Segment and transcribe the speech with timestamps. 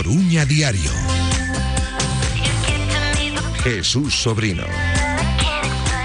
[0.00, 0.90] Coruña Diario.
[3.62, 4.64] Jesús Sobrino.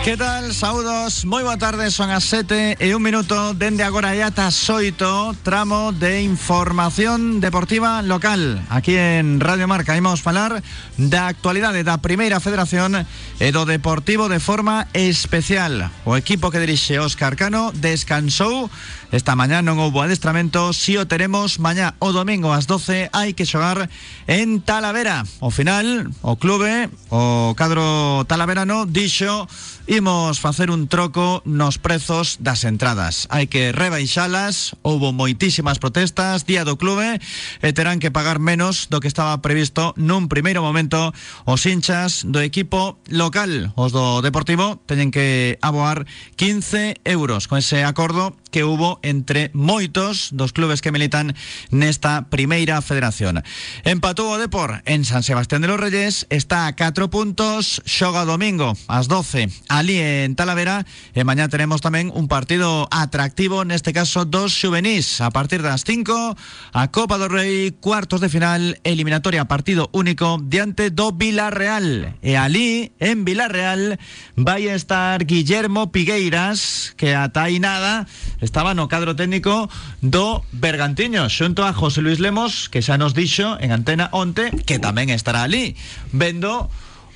[0.05, 0.53] Que tal?
[0.53, 5.33] Saúdos, moi boa tarde, son as 7 e un minuto dende agora e ata xoito
[5.41, 10.61] tramo de información deportiva local aquí en Radio Marca imos falar
[11.01, 17.01] da actualidade da Primeira Federación e do Deportivo de forma especial o equipo que dirixe
[17.01, 18.69] Óscar Cano descansou
[19.13, 23.45] Esta mañá non houbo adestramento, si o teremos mañá o domingo ás 12 hai que
[23.45, 23.89] xogar
[24.25, 25.21] en Talavera.
[25.39, 29.45] O final, o clube, o cadro talaverano dixo
[29.85, 33.29] imos facer un troco nos prezos das entradas.
[33.29, 37.21] Hai que rebaixalas, houbo moitísimas protestas día do clube
[37.61, 41.13] e terán que pagar menos do que estaba previsto nun primeiro momento
[41.45, 43.69] os hinchas do equipo local.
[43.77, 50.29] Os do Deportivo teñen que aboar 15 euros con ese acordo que hubo entre moitos
[50.31, 51.35] dos clubes que militan
[51.71, 53.43] nesta primeira federación.
[53.83, 58.77] Empatou o Depor en San Sebastián de los Reyes, está a 4 puntos, xoga domingo
[58.87, 64.55] ás 12 ali en Talavera e mañá tenemos tamén un partido atractivo, neste caso dos
[64.55, 66.35] juvenís, a partir das 5
[66.73, 72.17] a Copa do Rei, cuartos de final, eliminatoria partido único diante do Villarreal.
[72.21, 73.97] E ali, en Villarreal,
[74.35, 78.07] vai estar Guillermo Pigueiras, que ata aí nada
[78.41, 79.69] estaba no cadro técnico
[80.01, 84.77] do Bergantiño, xunto a José Luis Lemos, que xa nos dixo en antena onte que
[84.77, 85.75] tamén estará ali,
[86.11, 86.69] vendo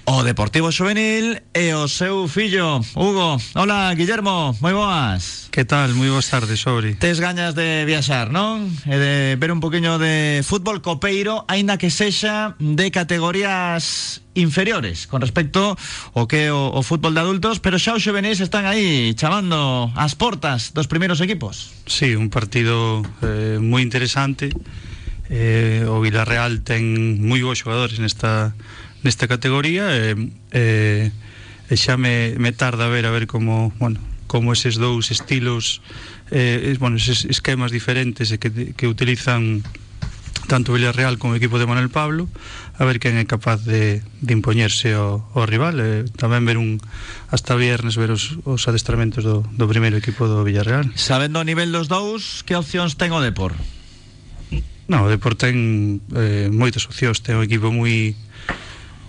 [0.09, 3.37] o Deportivo Juvenil e o seu fillo, Hugo.
[3.53, 5.53] Hola, Guillermo, moi boas.
[5.53, 5.93] Que tal?
[5.93, 6.97] Moi boas tardes, sobre.
[6.97, 8.65] Tes gañas de viaxar, non?
[8.89, 15.21] E de ver un poquinho de fútbol copeiro, aínda que sexa de categorías inferiores con
[15.21, 15.77] respecto
[16.17, 20.17] ao que o, o fútbol de adultos, pero xa os juvenis están aí chamando as
[20.17, 21.69] portas dos primeiros equipos.
[21.85, 24.49] Sí, un partido eh, moi interesante.
[25.29, 28.57] Eh, o Villarreal ten moi bons xogadores nesta
[29.03, 30.15] nesta categoría e,
[30.51, 31.11] e,
[31.69, 35.81] e xa me, me tarda a ver a ver como, bueno, como eses dous estilos
[36.31, 39.63] eh, bueno, eses esquemas diferentes que, que utilizan
[40.49, 42.27] tanto Villarreal como o equipo de Manuel Pablo
[42.75, 46.81] a ver quen é capaz de, de impoñerse ao, ao rival e tamén ver un
[47.29, 51.69] hasta viernes ver os, os adestramentos do, do primeiro equipo do Villarreal Sabendo o nivel
[51.71, 53.55] dos dous que opcións ten o Depor?
[54.89, 58.17] Non, o Depor ten eh, moitas opcións ten un equipo moi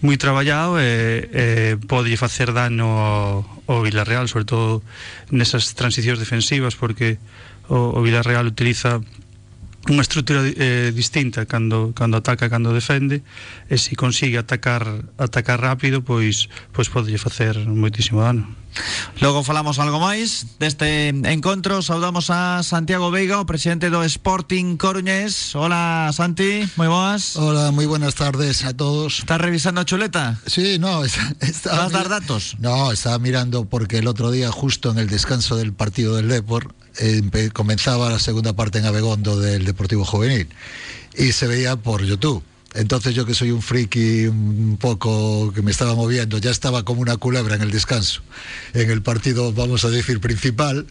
[0.01, 1.47] moi traballado e, e
[1.85, 4.81] pode facer dano ao, ao Villarreal, sobre todo
[5.29, 7.21] nesas transicións defensivas, porque
[7.69, 9.01] o, o Villarreal utiliza
[9.89, 13.25] unha estrutura eh, distinta cando cando ataca, cando defende,
[13.69, 14.85] e se consigue atacar
[15.17, 18.45] atacar rápido, pois pois pode facer moitísimo dano.
[19.21, 25.53] Logo falamos algo máis deste encontro, saudamos a Santiago Veiga, o presidente do Sporting Coruñés.
[25.53, 27.37] Hola, Santi, moi boas.
[27.37, 29.21] Hola, moi buenas tardes a todos.
[29.21, 30.41] Estás revisando a chuleta?
[30.47, 32.57] Sí, no, está, está ¿Vas a dar datos?
[32.59, 36.75] No, estaba mirando porque el otro día justo en el descanso del partido del Depor
[36.99, 37.21] eh,
[37.53, 40.49] comenzaba la segunda parte en Abegondo del Deportivo Juvenil
[41.17, 42.43] y se veía por YouTube.
[42.75, 47.01] Entonces yo que soy un friki un poco que me estaba moviendo, ya estaba como
[47.01, 48.23] una culebra en el descanso.
[48.75, 50.87] En el partido, vamos a decir, principal,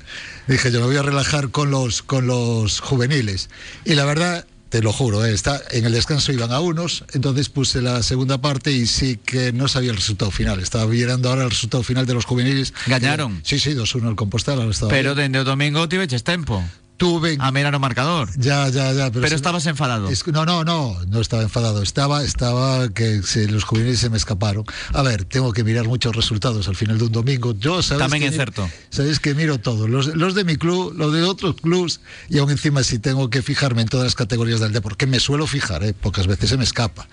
[0.48, 3.50] dije yo me voy a relajar con los, con los juveniles.
[3.86, 7.50] Y la verdad, te lo juro, eh, está, en el descanso iban a unos, entonces
[7.50, 10.60] puse la segunda parte y sí que no sabía el resultado final.
[10.60, 12.74] Estaba mirando ahora el resultado final de los juveniles.
[12.88, 13.38] ¿Gañaron?
[13.38, 14.70] Eh, sí, sí, 2-1 el Compostela.
[14.90, 16.64] Pero dende o domingo tiveches tempo.
[17.00, 18.30] Tuve a mirar o marcador.
[18.38, 19.10] Ya, ya, ya.
[19.10, 20.10] Pero, pero estabas enfadado.
[20.10, 21.82] Es, no, no, no, no estaba enfadado.
[21.82, 24.66] Estaba, estaba que se, los juveniles se me escaparon.
[24.94, 27.56] A ver, tengo que mirar muchos resultados al final de un domingo.
[27.58, 28.70] Yo, ¿sabes También que, es cierto.
[28.90, 29.88] Sabes que miro todo.
[29.88, 33.42] Los, los de mi club, los de otros clubs, y aún encima si tengo que
[33.42, 35.94] fijarme en todas las categorías del deporte, que me suelo fijar, ¿eh?
[35.94, 37.08] pocas veces se me escapa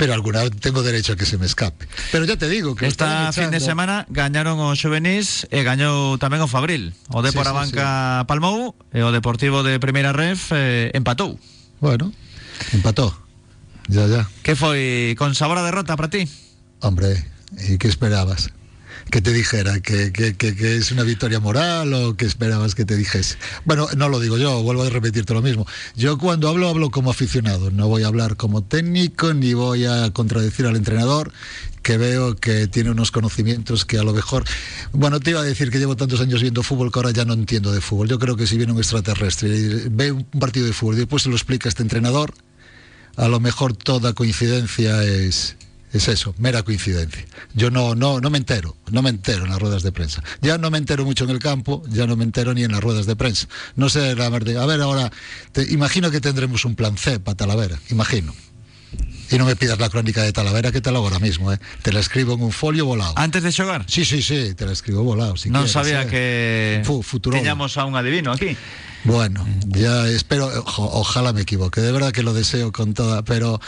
[0.00, 1.86] pero alguna vez tengo derecho a que se me escape.
[2.10, 6.40] Pero ya te digo que esta fin de semana gañaron o Xuvenis e gañou tamén
[6.40, 6.96] o Fabril.
[7.12, 8.24] O Depor sí, a banca sí.
[8.24, 11.36] palmou e o Deportivo de Primeira Ref eh, empatou.
[11.84, 12.16] Bueno,
[12.72, 13.12] empató.
[13.92, 14.24] Ya, ya.
[14.40, 16.24] Que foi con sabor a derrota para ti?
[16.80, 17.20] Hombre,
[17.60, 18.48] e que esperabas?
[19.10, 22.96] Que te dijera que, que, que, es una victoria moral o que esperabas que te
[22.96, 23.36] dijese.
[23.64, 25.66] Bueno, no lo digo yo, vuelvo a repetirte lo mismo.
[25.96, 30.10] Yo cuando hablo, hablo como aficionado, no voy a hablar como técnico ni voy a
[30.12, 31.32] contradecir al entrenador
[31.82, 34.44] que veo que tiene unos conocimientos que a lo mejor,
[34.92, 37.32] bueno, te iba a decir que llevo tantos años viendo fútbol que ahora ya no
[37.32, 38.08] entiendo de fútbol.
[38.08, 41.22] Yo creo que si viene un extraterrestre y ve un partido de fútbol y después
[41.22, 42.34] se lo explica este entrenador,
[43.16, 45.56] a lo mejor toda coincidencia es,
[45.92, 47.24] es eso, mera coincidencia.
[47.54, 50.22] Yo no, no, no me entero, no me entero en las ruedas de prensa.
[50.40, 52.80] Ya no me entero mucho en el campo, ya no me entero ni en las
[52.80, 53.48] ruedas de prensa.
[53.76, 54.62] No sé, la verdad.
[54.62, 55.10] A ver, ahora,
[55.52, 58.34] te, imagino que tendremos un plan C para Talavera, imagino.
[59.30, 61.58] Y no me pidas la crónica de Talavera que te la hago ahora mismo, ¿eh?
[61.82, 63.12] Te la escribo en un folio volado.
[63.16, 63.84] Antes de xogar?
[63.86, 65.36] Sí, sí, sí, te la escribo volado.
[65.36, 66.06] Si quieres, sabía ¿eh?
[66.06, 68.56] que Fu, teñamos a un adivino aquí.
[69.04, 73.60] Bueno, ya espero, ojalá me equivoque, de verdad que lo deseo con toda, pero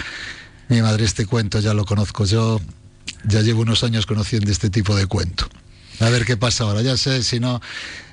[0.72, 2.60] mi madre este cuento ya lo conozco yo,
[3.28, 5.46] ya llevo unos años conociendo este tipo de cuento.
[6.00, 7.60] A ver qué pasa ahora, ya sé, si no,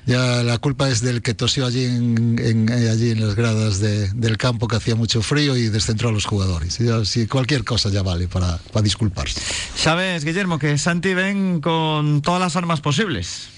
[0.06, 3.80] ya la culpa es del que tosió allí en, en- eh, allí en las gradas
[3.80, 6.78] de- del campo que hacía mucho frío y descentró a los jugadores.
[6.78, 9.40] Ya, si cualquier cosa ya vale para, para disculparse.
[9.74, 13.48] Sabes, Guillermo, que Santi ven con todas las armas posibles.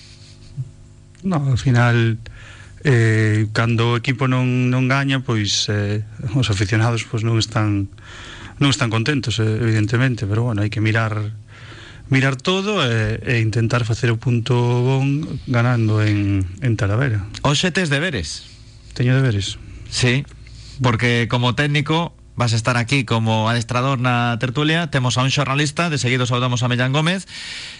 [1.24, 2.18] No, al final
[2.84, 6.02] eh, cando o equipo non, non gaña, pois eh,
[6.38, 7.90] os aficionados pois non están
[8.62, 11.34] non están contentos, eh, evidentemente, pero bueno, hai que mirar
[12.06, 17.26] mirar todo e, e intentar facer o punto bon ganando en, en Talavera.
[17.42, 18.46] Hoxe tes deberes.
[18.94, 19.58] Teño deberes.
[19.90, 20.22] Sí,
[20.78, 25.92] porque como técnico vas a estar aquí como adestrador na tertulia Temos a un xornalista,
[25.92, 27.28] de seguido saudamos a Mellán Gómez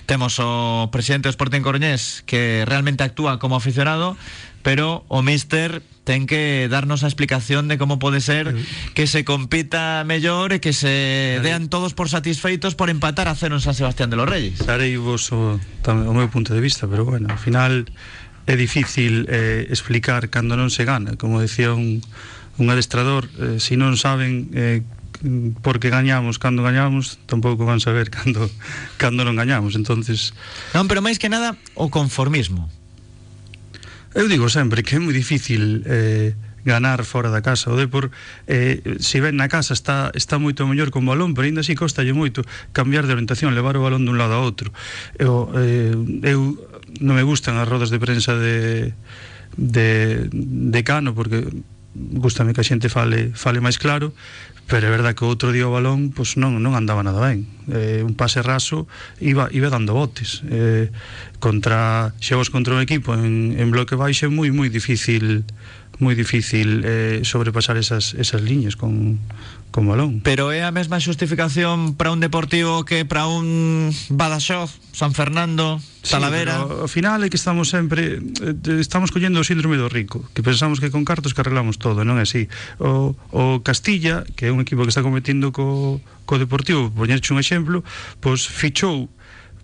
[0.05, 4.13] Temos o presidente do Sporting Coruñés Que realmente actúa como aficionado
[4.61, 8.55] Pero o míster ten que darnos a explicación de como pode ser
[8.95, 13.55] que se compita mellor e que se dean todos por satisfeitos por empatar a cero
[13.55, 14.59] en San Sebastián de los Reyes.
[14.67, 17.87] Darei vos o, tam, o meu punto de vista, pero bueno, ao final
[18.51, 22.03] é difícil eh, explicar cando non se gana, como decía un,
[22.59, 24.83] un adestrador, eh, se si non saben eh,
[25.63, 28.51] porque gañamos cando gañamos, tampouco van saber cando
[28.99, 29.79] cando non gañamos.
[29.79, 30.35] Entonces,
[30.75, 32.67] non, pero máis que nada o conformismo.
[34.15, 37.73] Eu digo sempre que é moi difícil eh, ganar fora da casa.
[37.73, 38.13] O Depor,
[38.47, 42.13] eh, se ven na casa, está, está moito mellor con balón, pero ainda así costalle
[42.13, 42.45] moito
[42.77, 44.69] cambiar de orientación, levar o balón dun lado a outro.
[45.17, 45.97] Eu, eh,
[46.29, 46.61] eu
[47.01, 48.93] non me gustan as rodas de prensa de,
[49.57, 51.49] de, de Cano, porque
[51.95, 54.13] gustame que a xente fale fale máis claro,
[54.67, 57.45] pero é verdad que o outro día o balón pois non non andaba nada ben.
[57.71, 58.89] Eh, un pase raso
[59.21, 60.43] iba iba dando botes.
[60.49, 60.89] Eh,
[61.43, 65.45] contra xevos contra un equipo en, en bloque baixo é moi moi difícil
[66.03, 69.23] moi difícil eh, sobrepasar esas, esas liñas con,
[69.71, 70.21] con balón.
[70.27, 76.11] Pero é a mesma xustificación para un Deportivo que para un Badaxoz, San Fernando, sí,
[76.11, 76.67] Talavera.
[76.67, 80.43] Pero, ao final é que estamos sempre eh, estamos collendo o síndrome do rico, que
[80.43, 82.51] pensamos que con cartos que arreglamos todo, non é así.
[82.83, 87.39] O, o Castilla, que é un equipo que está competindo co, co Deportivo, poñerche un
[87.39, 87.87] exemplo,
[88.19, 89.07] pois fichou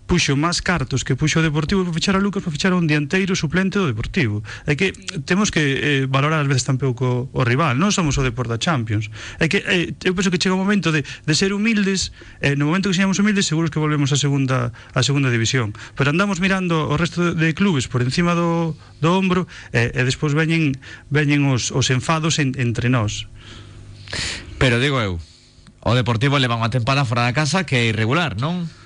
[0.09, 2.89] puxo máis cartos que puxo o Deportivo para fichar a Lucas para fichar a un
[2.89, 4.41] dianteiro suplente do Deportivo.
[4.65, 4.89] É que
[5.29, 9.13] temos que eh, valorar ás veces tampouco o rival, non somos o Deporta Champions.
[9.37, 12.09] É que eh, eu penso que chega o momento de, de ser humildes,
[12.41, 16.09] eh, no momento que seamos humildes seguros que volvemos a segunda a segunda división, pero
[16.09, 18.73] andamos mirando o resto de, de clubes por encima do,
[19.05, 19.45] do ombro
[19.77, 20.73] eh, e despois veñen
[21.13, 23.29] veñen os, os enfados en, entre nós.
[24.57, 25.21] Pero digo eu,
[25.85, 28.78] o Deportivo leva unha tempada fora da casa que é irregular, non?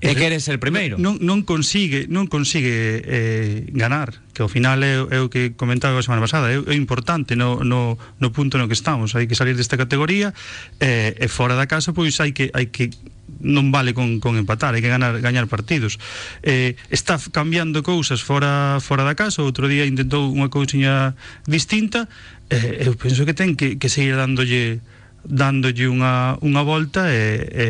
[0.00, 1.00] E quere ser primeiro.
[1.00, 5.96] Non, non consigue, non consigue eh, ganar, que ao final é, é o que comentaba
[5.96, 9.32] a semana pasada, é, é importante no, no, no punto no que estamos, hai que
[9.32, 10.36] salir desta categoría
[10.84, 12.92] eh, e fora da casa pois hai que hai que
[13.40, 15.96] non vale con, con empatar, hai que ganar gañar partidos.
[16.44, 21.16] Eh, está cambiando cousas fora fora da casa, outro día intentou unha cousiña
[21.48, 22.04] distinta,
[22.52, 24.84] eh, eu penso que ten que, que seguir dándolle
[25.26, 27.66] dándolle unha, unha volta e, e,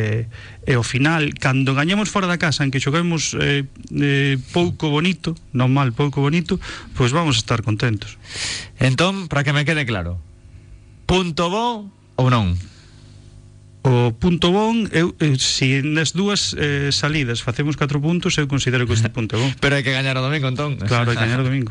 [0.68, 3.64] e ao final, cando gañemos fora da casa en que xoguemos eh,
[3.96, 6.60] eh, pouco bonito, non mal, pouco bonito,
[6.94, 8.20] pois vamos a estar contentos.
[8.76, 10.20] Entón, para que me quede claro,
[11.08, 11.88] punto bo
[12.20, 12.54] ou non?
[13.86, 18.82] O punto bon, eu, eu si nas dúas eh, salidas facemos 4 puntos, eu considero
[18.82, 19.48] que este punto bon.
[19.62, 20.75] Pero hai que gañar o domingo, entón.
[20.82, 21.70] Claro, hai que gañar o domingo.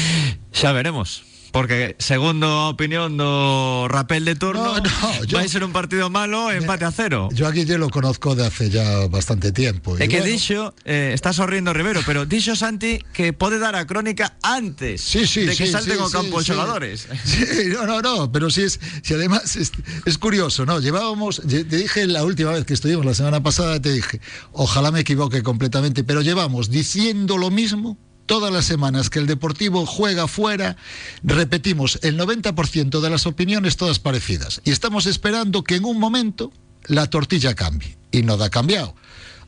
[0.56, 1.29] Xa veremos.
[1.52, 6.06] Porque segundo a opinión do rapel de turno, No, no, yo- vai ser un partido
[6.10, 7.28] malo, empate a cero.
[7.34, 9.98] Yo a Guille lo conozco de hace ya bastante tiempo.
[9.98, 13.82] É que bueno, dixo, eh, está sorrindo Rivero, pero dixo Santi que pode dar a
[13.86, 17.10] crónica antes Sí, sí, de que sí, salten ao campo xogadores.
[17.26, 19.72] Sí, no, no, no, pero sí es, si además es,
[20.06, 20.78] es curioso, ¿no?
[20.78, 24.20] Llevábamos, te dije la última vez que estuvimos, la semana pasada, te dije,
[24.52, 27.98] ojalá me equivoque completamente, pero llevamos diciendo lo mismo
[28.30, 30.76] todas las semanas que el Deportivo juega fuera,
[31.24, 34.60] repetimos el 90% de las opiniones todas parecidas.
[34.64, 36.52] Y estamos esperando que en un momento
[36.86, 37.98] la tortilla cambie.
[38.12, 38.94] Y no ha cambiado.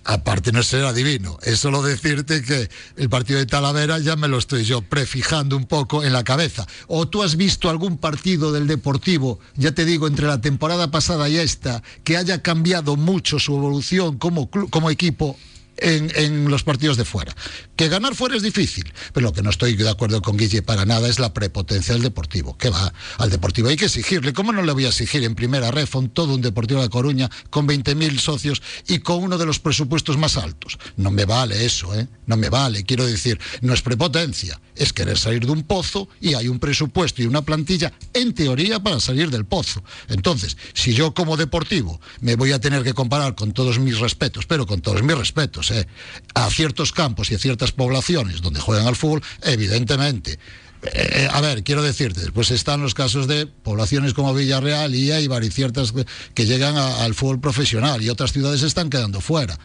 [0.03, 4.37] Aparte no será divino, es solo decirte que el partido de Talavera ya me lo
[4.37, 6.67] estoy yo prefijando un poco en la cabeza.
[6.89, 11.29] O tú has visto algún partido del Deportivo, ya te digo, entre la temporada pasada
[11.29, 15.39] y esta, que haya cambiado mucho su evolución como, como equipo
[15.83, 17.35] en, los partidos de fuera.
[17.77, 20.85] Que ganar fuera es difícil, pero lo que no estoy de acuerdo con Guille para
[20.85, 22.57] nada es la prepotencia del Deportivo.
[22.57, 24.33] Que va, al Deportivo hay que exigirle.
[24.33, 27.67] ¿Cómo no le voy a exigir en primera red todo un Deportivo de Coruña con
[27.67, 30.79] 20.000 socios y con uno de los presupuestos más altos?
[30.97, 32.09] No me vale eso, ¿eh?
[32.27, 32.85] No me vale.
[32.85, 37.23] Quiero decir, no es prepotencia, es querer salir de un pozo y hay un presupuesto
[37.23, 39.83] y una plantilla, en teoría, para salir del pozo.
[40.09, 44.47] Entonces, si yo como deportivo me voy a tener que comparar con todos mis respetos,
[44.47, 45.87] pero con todos mis respetos, ¿eh?
[46.35, 50.39] a ciertos campos y a ciertas poblaciones donde juegan al fútbol, evidentemente
[50.83, 55.45] eh, a ver, quiero decirte, después están los casos de poblaciones como Villarreal y Eibar
[55.45, 55.95] y ciertas
[56.35, 59.57] que, llegan al fútbol profesional y otras ciudades están quedando fuera.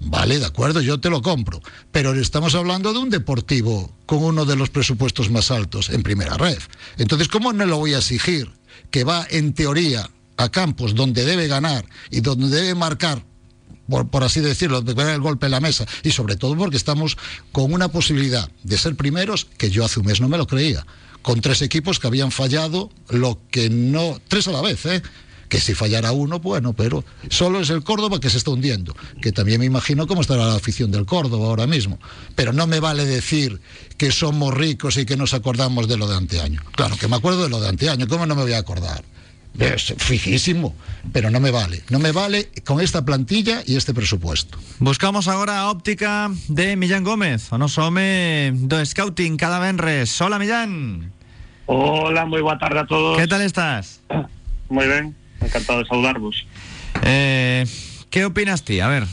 [0.00, 1.62] Vale, de acuerdo, yo te lo compro.
[1.92, 6.36] Pero estamos hablando de un deportivo con uno de los presupuestos más altos en primera
[6.36, 6.58] red.
[6.98, 8.52] Entonces, ¿cómo no lo voy a exigir
[8.90, 13.24] que va en teoría a campos donde debe ganar y donde debe marcar
[13.88, 15.86] por, así decirlo, de poner el golpe en la mesa.
[16.02, 17.16] Y sobre todo porque estamos
[17.52, 20.86] con una posibilidad de ser primeros que yo hace un mes no me lo creía.
[21.22, 24.20] Con tres equipos que habían fallado lo que no.
[24.28, 25.02] Tres a la vez, ¿eh?
[25.48, 29.32] que si fallara uno, bueno, pero solo es el Córdoba que se está hundiendo, que
[29.32, 31.98] también me imagino cómo estará la afición del Córdoba ahora mismo.
[32.34, 33.60] Pero no me vale decir
[33.96, 36.62] que somos ricos y que nos acordamos de lo de anteaño.
[36.72, 39.04] Claro que me acuerdo de lo de anteaño, ¿cómo no me voy a acordar?
[39.58, 40.74] Es fijísimo,
[41.12, 41.82] pero no me vale.
[41.88, 44.58] No me vale con esta plantilla y este presupuesto.
[44.80, 50.20] Buscamos agora a óptica de Millán Gómez, o noso home do Scouting cada venres.
[50.20, 51.12] Hola, Millán.
[51.66, 53.16] Hola, moi boa tarde a todos.
[53.16, 54.04] Que tal estás?
[54.70, 56.46] Moi ben, encantado de saudarvos.
[57.02, 57.66] Eh,
[58.10, 58.78] que opinas ti?
[58.78, 59.06] A ver,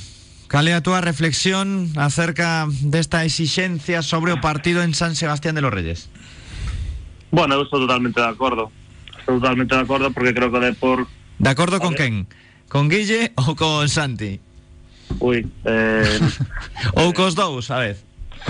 [0.51, 5.61] cal é a túa reflexión acerca desta exigencia sobre o partido en San Sebastián de
[5.61, 6.09] los Reyes?
[7.33, 8.69] Bueno, eu estou totalmente de acordo
[9.25, 11.07] totalmente de acordo porque creo que o Depor...
[11.39, 12.27] De acordo con quen?
[12.69, 14.39] Con Guille ou con Santi?
[15.19, 16.19] Ui, eh...
[17.01, 18.03] ou cos dous, a vez?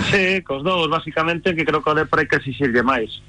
[0.10, 3.22] Sí, cos dous, basicamente, que creo que o Depor hai que exigirlle máis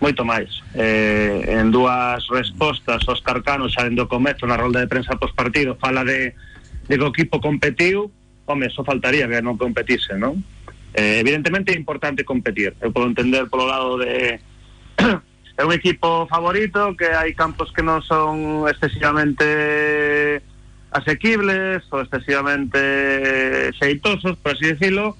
[0.00, 5.16] moito máis eh, en dúas respostas os carcanos xa do comezo na rolda de prensa
[5.20, 6.32] pos partido fala de,
[6.88, 8.10] de que o equipo competiu
[8.46, 10.40] home, só faltaría que non competise non?
[10.94, 14.40] Eh, evidentemente é importante competir eu podo entender polo lado de
[15.56, 20.42] é un equipo favorito que hai campos que non son excesivamente
[20.90, 22.78] asequibles ou excesivamente
[23.78, 25.14] xeitosos, por así decirlo,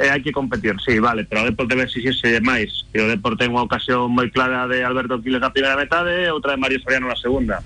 [0.00, 2.88] e hai que competir, sí, vale, pero o Depor debe exigirse máis.
[2.92, 6.32] E o Depor ten unha ocasión moi clara de Alberto Quiles na primeira metade e
[6.32, 7.60] outra de Mario Soriano na segunda.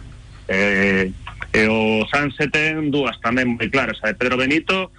[0.50, 1.10] E,
[1.54, 4.90] e o Sanse ten dúas tamén moi claras, a de Pedro Benito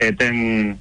[0.00, 0.76] e ten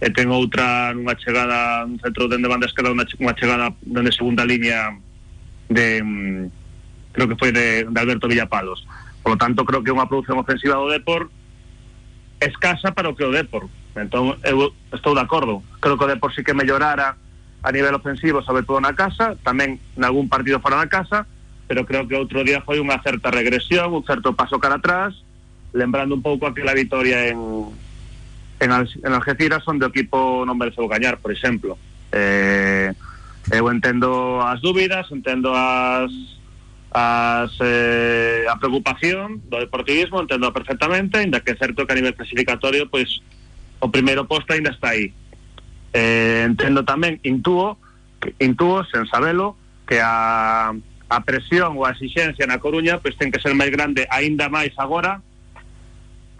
[0.00, 4.92] e ten outra nunha chegada un centro dende banda esquerda unha chegada dende segunda línea
[5.68, 6.50] de mm,
[7.12, 8.86] creo que foi de, Alberto Villapalos.
[9.22, 11.32] Por lo tanto, creo que é unha produción ofensiva do Depor
[12.38, 13.66] escasa para o que o Depor.
[13.96, 15.64] Entón, eu de acordo.
[15.80, 17.16] Creo que o Depor sí que mellorara
[17.64, 21.26] a nivel ofensivo, sobre todo na casa, tamén nalgún partido fora da casa,
[21.66, 25.18] pero creo que outro día foi unha certa regresión, un certo paso cara atrás,
[25.72, 27.72] lembrando un pouco aquela vitoria en,
[28.60, 31.74] en, en Algeciras, onde o equipo non mereceu gañar, por exemplo.
[32.12, 32.94] Eh,
[33.52, 36.10] eu entendo as dúbidas, entendo as
[36.96, 42.16] as, eh, a preocupación do deportivismo, entendo perfectamente, ainda que é certo que a nivel
[42.16, 43.20] clasificatorio, pois,
[43.80, 45.12] o primeiro posto ainda está aí.
[45.92, 47.76] Eh, entendo tamén, intuo,
[48.40, 50.72] intuo, sen sabelo, que a,
[51.08, 54.74] a presión ou a exixencia na Coruña pois ten que ser máis grande aínda máis
[54.74, 55.22] agora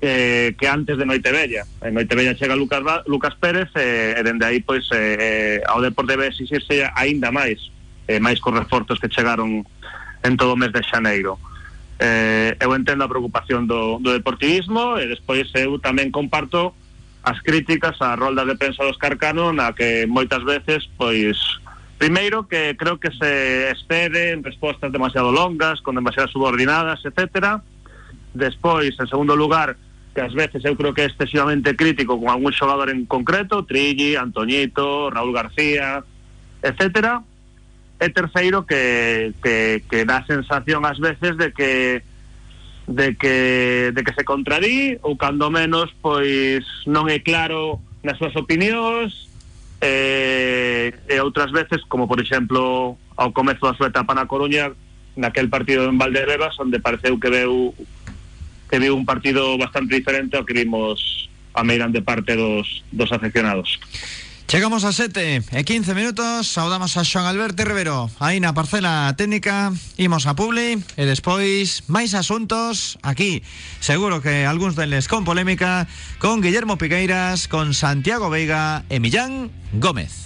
[0.01, 1.65] que, que antes de Noitevella.
[1.83, 6.17] En Noitevella chega Lucas, Lucas Pérez e, e dende aí pois eh, eh ao deporte
[6.17, 7.73] debe exixirse aínda máis,
[8.09, 9.65] eh, máis con reforzos que chegaron
[10.23, 11.41] en todo o mes de xaneiro.
[11.97, 16.77] Eh, eu entendo a preocupación do, do deportivismo e despois eu tamén comparto
[17.25, 21.41] as críticas á rolda de prensa dos Carcano na que moitas veces pois
[21.97, 27.65] primeiro que creo que se exceden respostas demasiado longas con demasiadas subordinadas, etcétera
[28.37, 29.77] Despois, en segundo lugar,
[30.17, 35.11] que veces eu creo que é excesivamente crítico con algún xogador en concreto, Trilli, Antoñito,
[35.11, 36.01] Raúl García,
[36.65, 37.21] etcétera.
[38.01, 42.01] E terceiro que, que, que dá sensación ás veces de que
[42.89, 48.37] de que de que se contradí ou cando menos pois non é claro nas súas
[48.37, 49.29] opinións
[49.85, 54.73] e, e outras veces como por exemplo ao comezo da súa etapa na Coruña
[55.17, 57.73] naquel partido en Valdebebas onde pareceu que veu
[58.71, 63.81] que viu un partido bastante diferente ao que vimos a meirande parte dos, dos afeccionados.
[64.47, 66.47] Chegamos a 7 e 15 minutos.
[66.47, 69.75] Saudamos a Xoan Alberto Rivero Aí na parcela técnica.
[69.99, 73.43] Imos a Publi E despois máis asuntos Aquí.
[73.83, 75.91] Seguro que algúns deles con polémica
[76.23, 80.26] Con Guillermo Piqueiras Con Santiago Veiga E Millán Gómez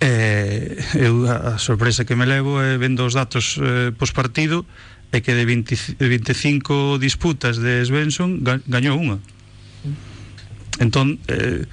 [0.00, 4.64] eh, eu a sorpresa que me levo é eh, vendo os datos eh, pospartido
[5.12, 9.20] é que de 20, 25 disputas de Svensson ga, gañou unha
[10.80, 11.68] entón eh,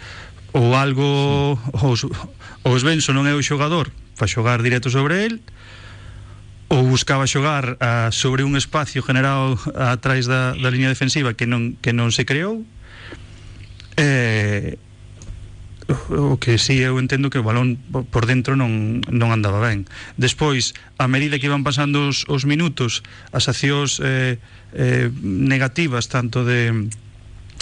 [0.52, 1.56] ou algo
[1.96, 2.12] sí.
[2.12, 2.20] ou,
[2.68, 3.88] ou Svensson non é o xogador
[4.20, 5.40] para xogar directo sobre el
[6.68, 11.80] ou buscaba xogar a, sobre un espacio generado atrás da, da liña defensiva que non,
[11.80, 12.64] que non se creou
[13.96, 14.76] eh,
[16.10, 19.86] o que si sí, eu entendo que o balón por dentro non, non andaba ben.
[20.16, 23.04] Despois, a medida que iban pasando os, os minutos,
[23.36, 24.40] as accións eh,
[24.74, 26.90] eh, negativas tanto de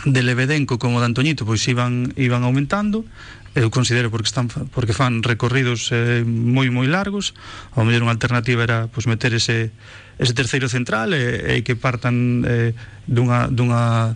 [0.06, 3.04] de Lebedenco como de Antoñito pois iban iban aumentando
[3.52, 7.36] eu considero porque están porque fan recorridos eh, moi moi largos
[7.76, 9.76] ao mellor unha alternativa era pois meter ese
[10.15, 12.72] ese terceiro central e, e que partan eh,
[13.12, 14.15] dunha dunha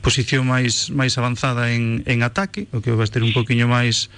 [0.00, 4.08] posición máis máis avanzada en, en ataque, o que vai ter un poquinho máis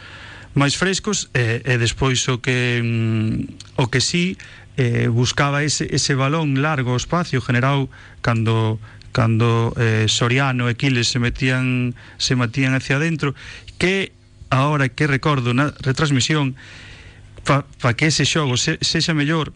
[0.55, 4.37] máis frescos e, e despois o que mm, o que sí
[4.77, 7.88] eh, buscaba ese, ese balón largo espacio generado
[8.21, 8.79] cando
[9.12, 13.35] cando eh, Soriano e Quiles se metían se metían hacia adentro
[13.77, 14.12] que
[14.49, 16.57] ahora que recordo na retransmisión
[17.45, 19.53] para pa que ese xogo se, sexa mellor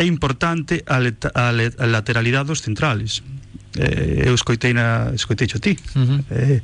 [0.00, 3.20] é importante a, leta, a, le, a lateralidade dos centrales.
[3.78, 5.78] Eh, eh, eu escoitei na escoitei cho ti.
[5.94, 6.24] Uh -huh.
[6.30, 6.62] eh,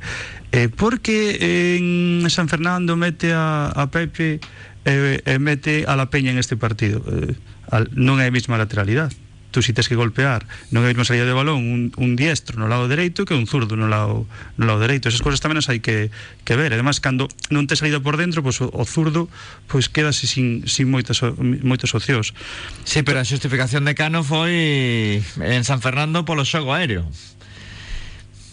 [0.51, 4.39] eh, porque en San Fernando mete a, a Pepe
[4.83, 7.03] e eh, eh, mete a la Peña en este partido.
[7.07, 7.35] Eh,
[7.71, 9.15] al, non é a mesma lateralidade.
[9.51, 12.67] Tú si tes que golpear non hai mesma salida de balón un, un diestro no
[12.67, 14.27] lado dereito que un zurdo no lado,
[14.59, 15.07] no lado dereito.
[15.07, 16.11] Esas cousas tamén as hai que,
[16.43, 16.75] que ver.
[16.75, 19.31] Además cando non te salida por dentro pois o, o zurdo
[19.67, 22.35] pois quedase sin, sin moitas, moitos ocios
[22.83, 27.07] Sí, pero a xustificación de Cano foi en San Fernando polo xogo aéreo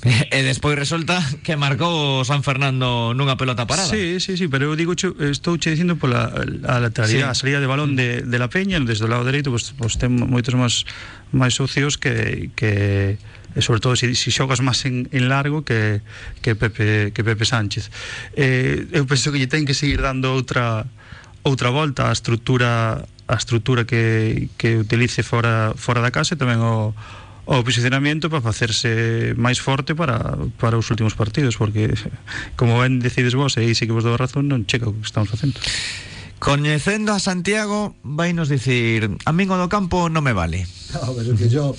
[0.31, 3.88] E despois resulta que marcou San Fernando nunha pelota parada.
[3.88, 7.33] Sí, sí, sí, pero eu digo che, estou che dicindo pola a lateralidade, sí.
[7.33, 10.12] a salida de balón de, de la Peña, desde o lado dereito, pois, pois ten
[10.12, 10.85] moitos máis
[11.33, 13.17] máis socios que que
[13.55, 16.03] e sobre todo se, se xogas máis en, en largo que,
[16.45, 17.88] que Pepe que Pepe Sánchez.
[18.37, 20.85] Eh, eu penso que lle ten que seguir dando outra
[21.47, 26.61] outra volta á estrutura a estrutura que, que utilice fora fora da casa e tamén
[26.61, 26.93] o
[27.45, 31.93] o posicionamento para facerse máis forte para, para os últimos partidos porque
[32.57, 35.05] como ben decides vos e aí sí que vos dou razón non checa o que
[35.05, 35.61] estamos facendo.
[36.41, 40.65] Coñecendo a Santiago vai nos dicir a min o do campo non me vale
[40.97, 41.77] no, pero que yo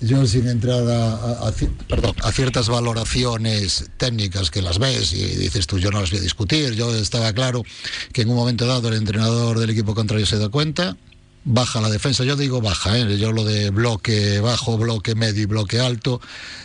[0.00, 1.52] yo sin entrar a, a, a,
[1.88, 6.20] perdón, a ciertas valoraciones técnicas que las ves y dices tú, yo no las voy
[6.20, 7.62] a discutir, yo estaba claro
[8.12, 10.96] que en un momento dado el entrenador del equipo contrario se da cuenta,
[11.44, 12.24] baja la defensa.
[12.24, 13.18] Yo digo baja, ¿eh?
[13.18, 16.20] yo lo de bloque bajo, bloque medio y bloque alto,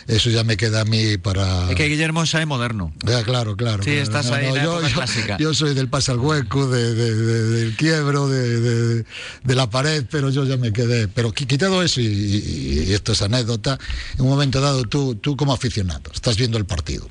[0.06, 1.70] eso ya me queda a mí para.
[1.70, 2.92] Es que Guillermo es moderno.
[3.04, 3.82] Ya, claro, claro.
[3.82, 5.36] Sí, estás ahí yo, clásica.
[5.38, 9.04] Yo, soy del pase al hueco, de, del quiebro, de,
[9.44, 11.08] la pared, pero yo ya me quedé.
[11.08, 13.78] Pero quitado eso, y, esto es anécdota,
[14.14, 17.08] en un momento dado tú, tú como aficionado, estás viendo el partido.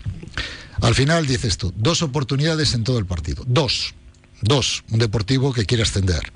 [0.82, 3.44] Al final dices tú, dos oportunidades en todo el partido.
[3.46, 3.94] Dos.
[4.42, 4.86] Dos.
[4.90, 6.32] Un deportivo que quiere ascender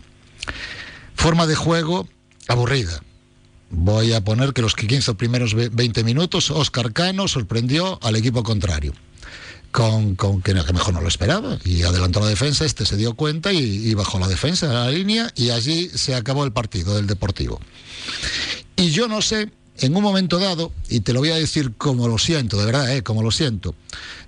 [1.15, 2.08] Forma de juego
[2.47, 3.02] aburrida.
[3.69, 8.93] Voy a poner que los 15 primeros 20 minutos Oscar Cano sorprendió al equipo contrario.
[9.71, 13.91] Con, que, mejor no lo esperaba y adelantó la defensa, este se dio cuenta y,
[13.95, 17.60] bajó la defensa a la línea y allí se acabó el partido del Deportivo.
[18.76, 19.49] Y yo no sé,
[19.80, 22.95] en un momento dado, y te lo voy a decir como lo siento, de verdad,
[22.95, 23.02] ¿eh?
[23.02, 23.73] como lo siento,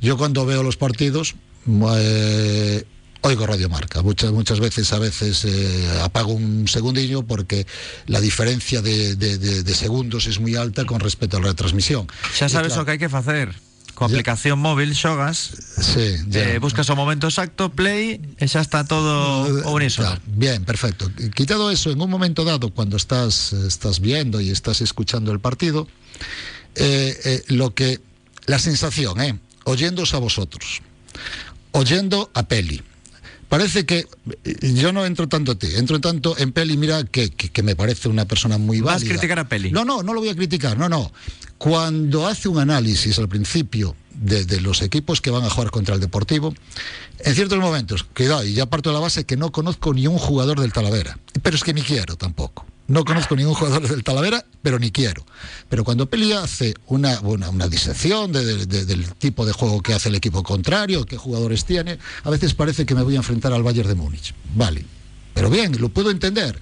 [0.01, 1.35] yo cuando veo los partidos,
[1.95, 2.83] eh,
[3.25, 4.03] oigo Radio Marca.
[4.03, 7.65] Muchas, muchas veces, a veces eh, apago un segundillo porque
[8.05, 12.05] la diferencia de, de, de, de, segundos es muy alta con respecto a la retransmisión.
[12.37, 13.49] Xa sabes claro, o que hai que facer.
[13.95, 14.65] Con aplicación ya.
[14.67, 20.11] móvil xogas sí, eh, buscas o momento exacto play e xa está todo o unísono
[20.11, 24.83] claro, bien, perfecto quitado eso, en un momento dado cuando estás, estás viendo y estás
[24.83, 25.87] escuchando el partido
[26.75, 28.03] eh, eh, lo que
[28.51, 30.83] la sensación, eh, oyéndose a vosotros
[31.71, 32.83] oyendo a Peli
[33.49, 34.07] parece que
[34.43, 37.75] eh, yo no entro tanto a ti, entro tanto en Peli, mira que, que, me
[37.75, 38.93] parece una persona muy válida.
[38.93, 39.71] ¿Vas a criticar a Peli?
[39.71, 41.11] No, no, no lo voy a criticar, no, no.
[41.57, 45.95] Cuando hace un análisis al principio de, de, los equipos que van a jugar contra
[45.95, 46.53] el Deportivo,
[47.19, 50.17] en ciertos momentos, cuidado, y ya parto de la base que no conozco ni un
[50.17, 52.65] jugador del Talavera, pero es que ni quiero tampoco.
[52.87, 55.25] No conozco ningún jugador del Talavera, pero ni quiero.
[55.69, 59.93] Pero cuando Peli hace una, una, una disección de, de, del tipo de juego que
[59.93, 63.53] hace el equipo contrario, qué jugadores tiene, a veces parece que me voy a enfrentar
[63.53, 64.35] al Bayern de Múnich.
[64.53, 64.85] Vale.
[65.33, 66.59] Pero bien, lo puedo entender.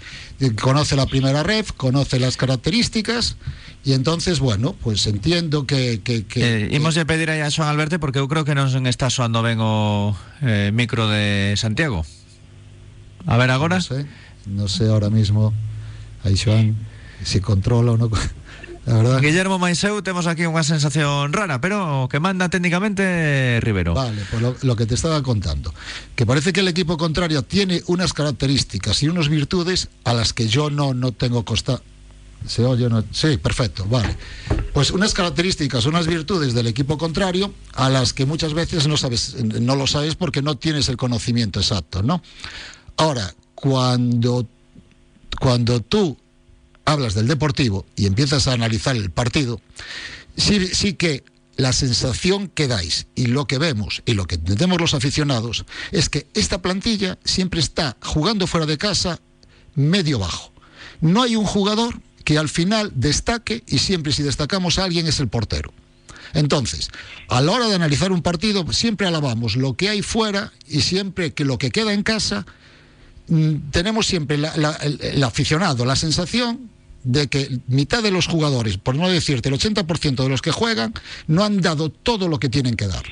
[0.60, 3.38] Conoce la primera ref, conoce las características
[3.86, 6.02] y entonces, bueno, pues entiendo que...
[6.04, 9.44] que, que, eh, de pedir a Joan Alberto porque eu creo que non está soando
[9.44, 12.02] ben o eh, micro de Santiago.
[13.28, 13.78] A ver agora.
[13.78, 14.08] No sé,
[14.48, 15.54] no sé ahora mismo.
[16.24, 16.76] Aí Xoan
[17.24, 18.12] se controla ou non
[18.86, 19.22] La verdad.
[19.22, 23.96] Guillermo Maiseu temos aquí unha sensación rara, pero que manda técnicamente Rivero.
[23.96, 25.72] Vale, pues lo, lo, que te estaba contando,
[26.20, 30.52] que parece que el equipo contrario tiene unas características y unas virtudes a las que
[30.52, 31.80] yo no, no tengo costa.
[32.46, 32.90] ¿Se oye?
[32.90, 33.02] No?
[33.12, 34.18] Sí, perfecto, vale.
[34.74, 39.42] Pues unas características, unas virtudes del equipo contrario a las que muchas veces no sabes,
[39.42, 42.22] no lo sabes porque no tienes el conocimiento exacto, ¿no?
[42.98, 44.46] Ahora, cuando
[45.40, 46.18] cuando tú
[46.86, 49.62] hablas del deportivo y empiezas a analizar el partido,
[50.36, 51.24] sí, que
[51.56, 56.10] la sensación que dais y lo que vemos y lo que entendemos los aficionados es
[56.10, 59.20] que esta plantilla siempre está jugando fuera de casa
[59.76, 60.52] medio bajo.
[61.00, 65.20] No hay un jugador que al final destaque y siempre si destacamos a alguien es
[65.20, 65.74] el portero.
[66.34, 66.90] Entonces,
[67.30, 71.34] a la hora de analizar un partido siempre alabamos lo que hay fuera y siempre
[71.34, 72.48] que lo que queda en casa
[73.72, 76.70] tenemos siempre el, aficionado la sensación
[77.04, 80.94] de que mitad de los jugadores, por no decirte el 80% de los que juegan,
[81.28, 83.04] no han dado todo lo que tienen que dar.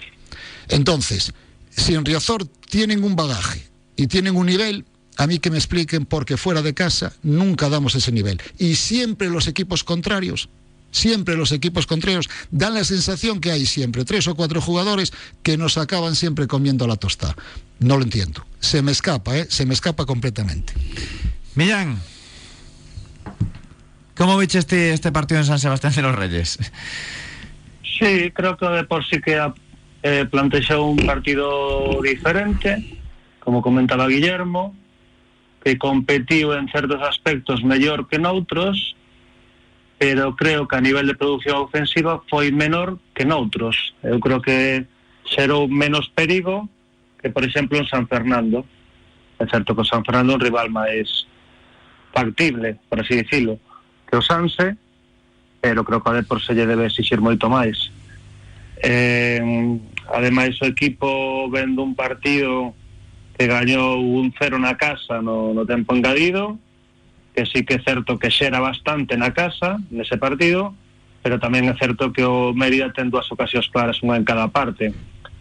[0.70, 1.34] Entonces,
[1.70, 4.86] si en Riazor tienen un bagaje y tienen un nivel,
[5.18, 8.42] a mí que me expliquen por qué fuera de casa nunca damos ese nivel.
[8.58, 10.50] Y siempre los equipos contrarios
[10.92, 15.12] siempre los equipos contrarios dan la sensación que hay siempre tres o cuatro jugadores
[15.44, 17.36] que nos acaban siempre comiendo la tostada.
[17.80, 18.46] No lo entiendo.
[18.60, 19.48] Se me escapa, ¿eh?
[19.50, 20.74] Se me escapa completamente.
[21.56, 22.00] Millán,
[24.22, 26.60] ¿Cómo viste este, este partido en San Sebastián de los Reyes?
[27.82, 29.42] Sí, creo que de por sí que
[30.04, 33.00] eh, planteó un partido diferente,
[33.40, 34.76] como comentaba Guillermo,
[35.64, 38.96] que competió en ciertos aspectos mejor que en otros,
[40.02, 43.94] pero creo que a nivel de producción ofensiva fue menor que en otros.
[44.02, 44.88] Yo creo que
[45.30, 46.68] será menos perigo
[47.22, 48.66] que, por ejemplo, en San Fernando.
[49.38, 50.88] Es cierto que San Fernando es un rival más
[52.12, 53.60] factible, por así decirlo,
[54.10, 54.76] que o Sanse,
[55.62, 57.94] pero creo que a Depor se lle debe exigir moito máis.
[58.82, 59.38] Eh,
[60.10, 62.74] ademais o equipo vendo un partido
[63.38, 66.58] que gañou un cero na casa no, no tempo engadido,
[67.34, 70.76] que sí que é certo que xera bastante na casa nese partido,
[71.24, 74.92] pero tamén é certo que o Mérida ten dúas ocasións claras, unha en cada parte.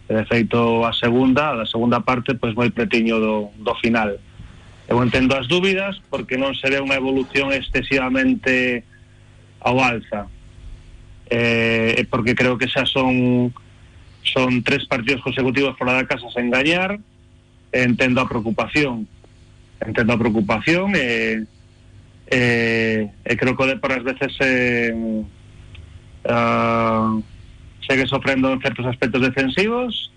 [0.07, 4.19] E de feito a segunda, a segunda parte, pois moi pretiño do, do final.
[4.91, 8.83] Eu entendo as dúbidas porque non se ve unha evolución excesivamente
[9.61, 10.27] ao alza
[11.31, 13.53] eh, porque creo que xa son
[14.21, 16.99] son tres partidos consecutivos fora da casa sen gañar
[17.71, 19.07] entendo a preocupación
[19.79, 21.47] entendo a preocupación e,
[22.31, 24.95] e, e creo que por as veces eh,
[26.25, 27.21] uh,
[27.83, 30.11] segue sofrendo en certos aspectos defensivos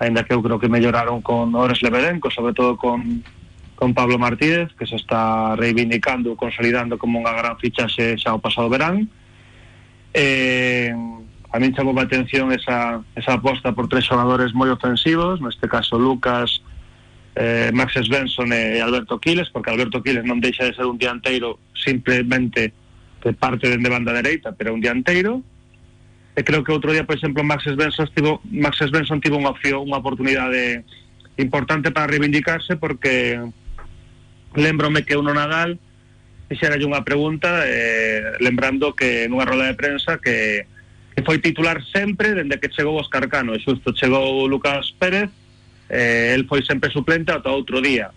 [0.00, 3.22] ainda que eu creo que melloraron con Ores Lebedenco, sobre todo con,
[3.76, 8.72] con Pablo Martínez, que se está reivindicando, consolidando como unha gran fichaxe xa o pasado
[8.72, 9.12] verán.
[10.16, 10.90] Eh,
[11.52, 16.00] a mí chamou a atención esa, esa aposta por tres xogadores moi ofensivos, neste caso
[16.00, 16.64] Lucas,
[17.36, 21.58] eh, Max Svensson e Alberto Quiles, porque Alberto Quiles non deixa de ser un dianteiro
[21.76, 22.72] simplemente
[23.20, 25.44] que parte dende banda dereita, pero un dianteiro.
[26.34, 29.84] E creo que outro día, por exemplo, Max Svensson tivo, Max Svensson tivo unha opción,
[29.84, 30.86] unha oportunidade
[31.36, 33.40] importante para reivindicarse porque
[34.54, 35.78] lembrome que uno Nadal
[36.50, 40.66] fixera unha pregunta eh, lembrando que nunha roda de prensa que,
[41.14, 45.30] que foi titular sempre dende que chegou Oscar Cano e xusto chegou Lucas Pérez
[45.90, 48.14] eh, el foi sempre suplente ata outro día.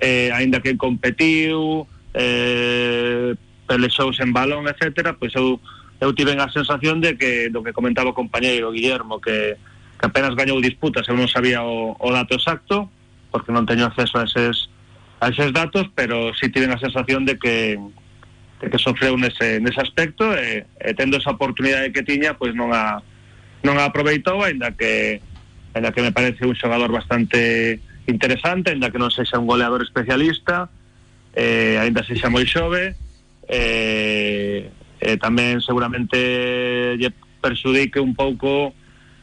[0.00, 3.36] Eh, aínda que competiu eh,
[3.68, 5.60] pelexouse en balón, etc pois eu,
[6.00, 9.54] eu tive a sensación de que do que comentaba o compañeiro Guillermo que,
[10.00, 12.90] que apenas gañou disputas eu non sabía o, o dato exacto
[13.30, 14.72] porque non teño acceso a eses
[15.22, 17.78] a esos datos, pero sí tienen la sensación de que
[18.60, 22.74] de que sofreu nese, nese aspecto e, e tendo esa oportunidade que tiña, pois non
[22.74, 22.98] a
[23.62, 25.22] non a aproveitou, ainda que
[25.74, 30.68] ainda que me parece un xogador bastante interesante, ainda que non sexa un goleador especialista,
[31.32, 32.98] eh, ainda sexa moi xove,
[33.48, 34.68] eh,
[35.00, 37.10] eh, tamén seguramente lle
[37.42, 38.74] perxudique un pouco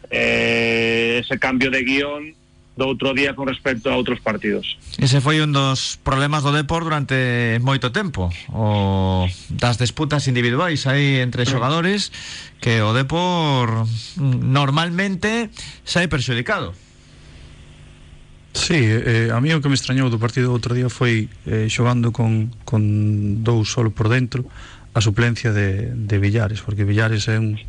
[0.10, 2.39] eh, ese cambio de guion
[2.80, 4.80] do outro día con respecto a outros partidos.
[4.96, 11.20] Ese foi un dos problemas do Depor durante moito tempo, o das disputas individuais aí
[11.20, 12.16] entre xogadores
[12.64, 13.84] que o Depor
[14.16, 15.52] normalmente
[15.84, 16.72] sai perxudicado.
[18.56, 21.68] Sí, eh, a mí o que me extrañou do partido do outro día foi eh,
[21.68, 24.48] xogando con, con dous solo por dentro
[24.96, 27.60] a suplencia de, de Villares, porque Villares é un,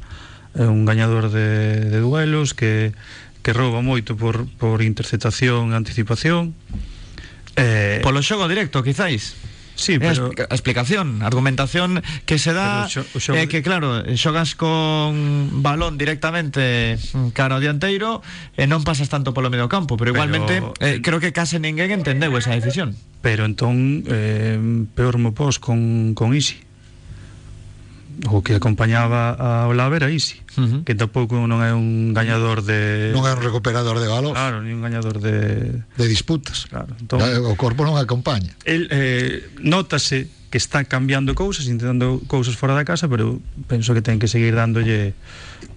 [0.54, 2.94] é un gañador de, de duelos que
[3.42, 6.52] que rouba moito por, por interceptación e anticipación.
[7.56, 9.36] Eh, Polo xogo directo, quizáis.
[9.80, 10.28] Sí, pero...
[10.36, 13.40] A explicación, argumentación que se dá xo, xogo...
[13.40, 17.00] é que claro, xogas con balón directamente
[17.32, 18.20] cara ao dianteiro
[18.60, 20.76] e non pasas tanto polo medio campo, pero igualmente pero...
[20.84, 22.92] Eh, creo que case ninguén entendeu esa decisión.
[23.24, 24.60] Pero entón eh,
[24.92, 26.69] peor mo pos con, con Isi
[28.28, 30.84] o que acompañaba a Olave era Isi, uh -huh.
[30.84, 34.36] que tampouco non é un gañador de non é un recuperador de valor.
[34.36, 36.68] Claro, ni un gañador de de disputas.
[36.68, 38.52] Claro, entón, o corpo non acompaña.
[38.68, 43.38] El eh, notase que está cambiando cousas, intentando cousas fora da casa, pero
[43.70, 45.14] penso que ten que seguir dándolle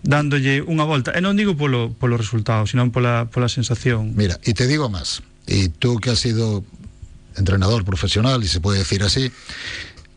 [0.02, 1.14] dándolle unha volta.
[1.14, 4.18] E non digo polo polo resultado, sino pola pola sensación.
[4.18, 5.22] Mira, e te digo máis.
[5.48, 6.66] E tú que has sido
[7.38, 9.32] entrenador profesional, y se puede decir así,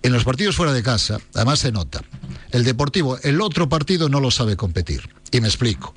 [0.02, 2.02] en los partidos fuera de casa, además se nota,
[2.50, 5.08] el Deportivo, el otro partido no lo sabe competir.
[5.32, 5.94] Y me explico.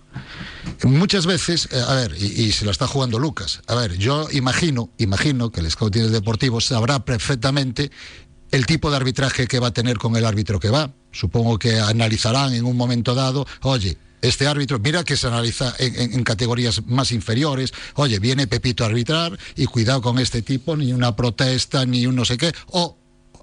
[0.84, 4.90] Muchas veces, eh, a ver, y, se la está jugando Lucas, a ver, yo imagino,
[4.98, 7.92] imagino que el scouting del Deportivo sabrá perfectamente
[8.52, 10.92] el tipo de arbitraje que va a tener con el árbitro que va.
[11.12, 15.96] Supongo que analizarán en un momento dado, oye, este árbitro, mira que se analiza en,
[15.96, 20.76] en, en, categorías más inferiores, oye, viene Pepito a arbitrar y cuidado con este tipo,
[20.76, 22.98] ni una protesta, ni un no sé qué, o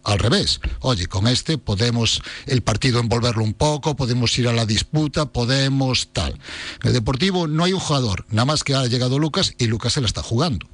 [0.06, 0.60] al revés.
[0.80, 6.10] Oye, con este podemos el partido envolverlo un poco, podemos ir a la disputa, podemos
[6.12, 6.32] tal.
[6.82, 9.94] En el Deportivo no hay un jugador, nada más que ha llegado Lucas y Lucas
[9.94, 10.68] se la está jugando.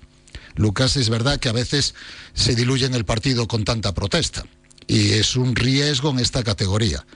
[0.55, 1.95] Lucas es verdad que a veces
[2.35, 4.45] se diluye en el partido con tanta protesta.
[4.89, 7.07] y es un riesgo en esta categoría.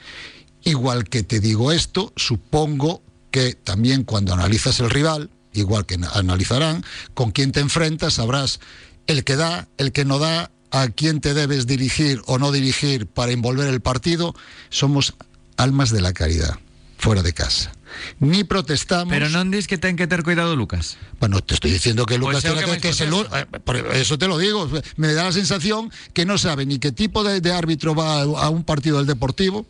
[0.62, 6.84] Igual que te digo esto, supongo que también cuando analizas el rival, igual que analizarán,
[7.12, 8.60] con quién te enfrentas, sabrás
[9.06, 13.06] el que da, el que no da, a quién te debes dirigir o no dirigir
[13.06, 14.34] para envolver el partido.
[14.68, 15.14] Somos
[15.56, 16.58] almas de la caridad,
[16.98, 17.72] fuera de casa.
[18.20, 19.12] Ni protestamos.
[19.12, 20.98] Pero non dis que ten que ter cuidado Lucas.
[21.20, 24.28] Bueno, te estoy diciendo que Lucas Pues o tiene que que, eh, por eso te
[24.28, 24.68] lo digo.
[24.96, 28.22] Me da la sensación que no sabe ni qué tipo de, de árbitro va a,
[28.22, 29.66] a un partido del Deportivo.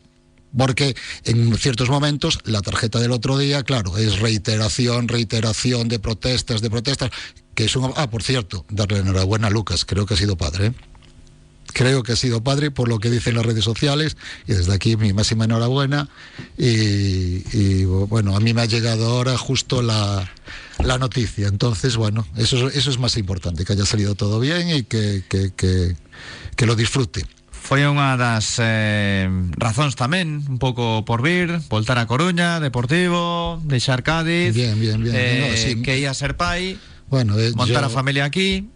[0.56, 6.62] Porque en ciertos momentos la tarjeta del otro día, claro, es reiteración, reiteración de protestas,
[6.62, 7.10] de protestas,
[7.56, 7.90] que es un...
[7.96, 10.66] Ah, por cierto, darle enhorabuena a Lucas, creo que ha sido padre.
[10.66, 10.72] ¿eh?
[11.72, 14.16] Creo que ha sido padre por lo que dicen las redes sociales
[14.46, 16.08] y desde aquí mi máxima enhorabuena
[16.56, 20.30] y, y, bueno, a mí me ha llegado ahora justo la,
[20.82, 21.48] la noticia.
[21.48, 25.52] Entonces, bueno, eso, eso es más importante, que haya salido todo bien y que, que,
[25.56, 25.96] que,
[26.54, 27.26] que lo disfrute.
[27.66, 29.26] Foi unha das eh,
[29.58, 35.10] razóns tamén, un pouco por vir, voltar a Coruña, Deportivo, deixar Cádiz, Bien, bien, bien.
[35.18, 35.82] eh, No, sí.
[35.82, 38.68] que ia ser pai, Bueno, eh, montar yo, a familia aquí,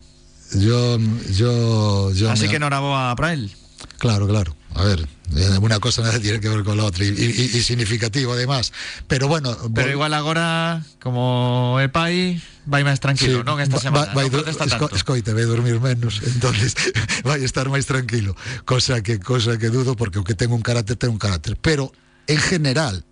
[0.54, 0.98] yo,
[1.32, 3.50] yo, yo así me- que enhoraboa para él.
[3.98, 4.56] Claro, claro.
[4.74, 7.62] A ver, eh, una cosa nada tiene que ver con la otra y, y- y
[7.62, 8.72] significativo además.
[9.08, 12.38] Pero bueno, Pero vol- igual agora, como é pai,
[12.70, 14.94] vai máis tranquilo, Sí, non esta semana, vai non protesta esco- tanto.
[14.94, 16.78] escoite, vai dormir menos, entonces
[17.26, 20.94] vai estar máis tranquilo, cosa que cosa que dudo porque o que ten un carácter
[20.94, 21.90] ten un carácter, pero
[22.30, 23.02] en general,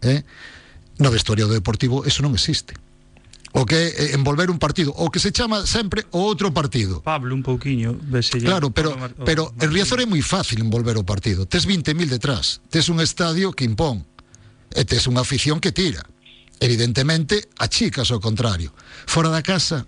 [0.00, 0.24] eh,
[0.96, 2.80] no vestuario deportivo eso non existe.
[3.54, 7.06] O que é eh, envolver un partido, o que se chama sempre o outro partido.
[7.06, 7.94] Pablo un pouquiño,
[8.42, 11.46] Claro, pero, pero en Riazor é moi fácil envolver o partido.
[11.46, 14.02] Tes 20.000 detrás, tes un estadio que impón,
[14.74, 16.02] e tes unha afición que tira.
[16.58, 18.74] Evidentemente, achicas ao contrario.
[19.06, 19.86] Fora da casa,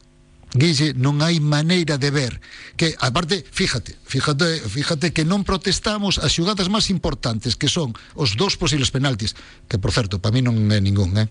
[0.54, 2.38] Guille, non hai maneira de ver
[2.78, 8.38] que, aparte, fíjate, fíjate, fíjate que non protestamos as xugadas máis importantes que son os
[8.38, 9.34] dous posibles penaltis,
[9.66, 11.26] que por certo, para mí non é ningún, eh?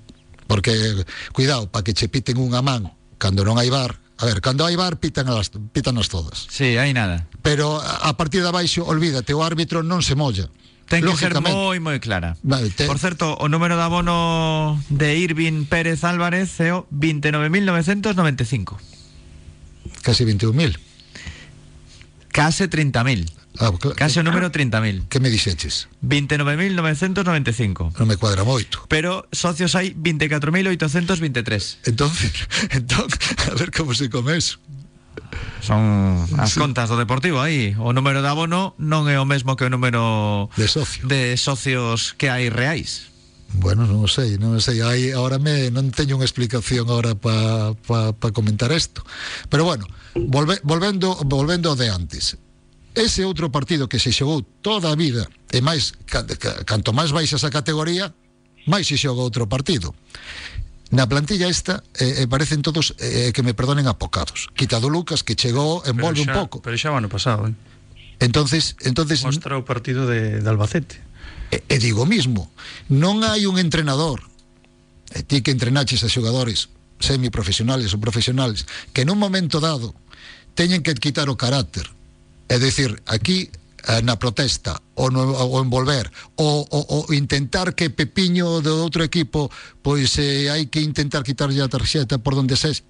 [0.48, 0.72] Porque
[1.34, 4.78] cuidado, para que che piten unha man cando non hai bar, a ver, cando hai
[4.78, 6.46] bar pitan as, pitan as todas.
[6.52, 7.26] Sí, hai nada.
[7.42, 10.46] Pero a partir de abaixo, olvídate, o árbitro non se molla.
[10.86, 12.38] Ten que ser moi, moi clara.
[12.46, 18.78] Vale, te- Por certo, o número de abono de Irving Pérez Álvarez é o 29.995.
[20.06, 20.78] Casi 21.000.
[22.30, 23.26] Case 30.000.
[23.60, 25.08] Ah, cla- Case o número 30.000.
[25.08, 25.88] Que me dixeches?
[26.04, 27.96] 29.995.
[27.96, 28.84] Non me cuadra moito.
[28.92, 31.88] Pero socios hai 24.823.
[31.88, 32.32] Entonces,
[32.76, 34.60] entonces, a ver como se come eso.
[35.64, 37.74] Son as contas do Deportivo aí.
[37.80, 41.08] O número de abono non é o mesmo que o número De socio.
[41.10, 43.10] de socios que hai reais.
[43.56, 44.84] Bueno, non sei, non sei.
[44.84, 49.02] Aí ahora me non teño unha explicación ahora para pa, pa comentar isto.
[49.50, 52.36] Pero bueno, volve, volvendo volvendo de antes.
[52.96, 57.12] Ese outro partido que se xogou toda a vida e máis ca, ca, canto máis
[57.12, 58.16] baixas a categoría,
[58.72, 59.92] máis se xoga outro partido.
[60.96, 64.48] Na plantilla esta eh, eh, parecen todos eh, que me perdonen apocados.
[64.56, 66.64] Quitado Lucas que chegou envolve un pouco.
[66.64, 67.56] Pero xa o ano pasado, eh?
[68.24, 71.04] Entonces, entonces Mostra o partido de, de Albacete.
[71.52, 72.48] E, e digo mismo,
[72.88, 74.24] non hai un entrenador,
[75.12, 76.72] e ti que entrenaches a xogadores
[77.04, 78.64] semiprofesionales ou profesionales,
[78.96, 79.92] que nun momento dado
[80.56, 81.92] teñen que quitar o carácter.
[82.48, 83.50] É dicir, aquí
[83.88, 86.66] eh, na protesta ou, no, ou envolver ou,
[87.14, 89.50] intentar que Pepiño do outro equipo
[89.86, 92.82] pois eh, hai que intentar quitarlle a tarxeta por donde ses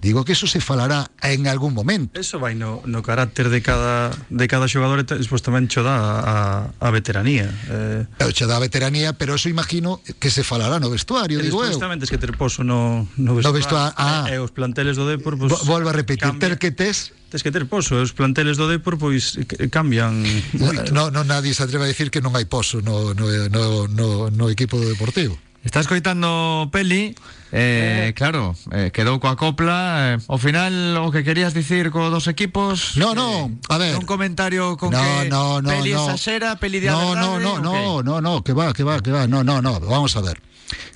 [0.00, 4.12] digo que eso se falará en algún momento Eso vai no, no carácter de cada
[4.28, 6.36] de cada xogador e despois tamén cho dá a,
[6.78, 7.48] a veteranía.
[7.68, 11.64] Eh, Eu che da veteranía, pero eso imagino que se falará no vestuario, e digo
[11.64, 11.74] eu.
[11.80, 13.56] tamén tes que ter poso no, no vestuario.
[13.56, 14.28] vestuario, ah.
[14.28, 16.52] E, e os planteles do Depor, pois, Volvo a repetir, cambia.
[16.52, 19.34] ter que tes Tes que ter poso, e os planteles do Depor pois
[19.74, 20.14] cambian
[20.54, 20.94] moito.
[20.94, 24.30] No, no nadie se atreve a decir que non hai poso no, no, no, no,
[24.30, 25.34] no equipo do Deportivo.
[25.66, 27.18] Estás coitando Peli
[27.52, 32.26] eh, Claro, eh, quedou coa copla eh, Ao final o que querías dicir co dos
[32.26, 33.94] equipos No, no, eh, a ver.
[33.96, 36.06] Un comentario con no, que no, no, Peli no.
[36.06, 39.00] exagera, Peli de no, verdade, no, no, ¿o no, no, no, que va, que va,
[39.00, 39.26] que va.
[39.26, 40.40] No, no, no, vamos a ver.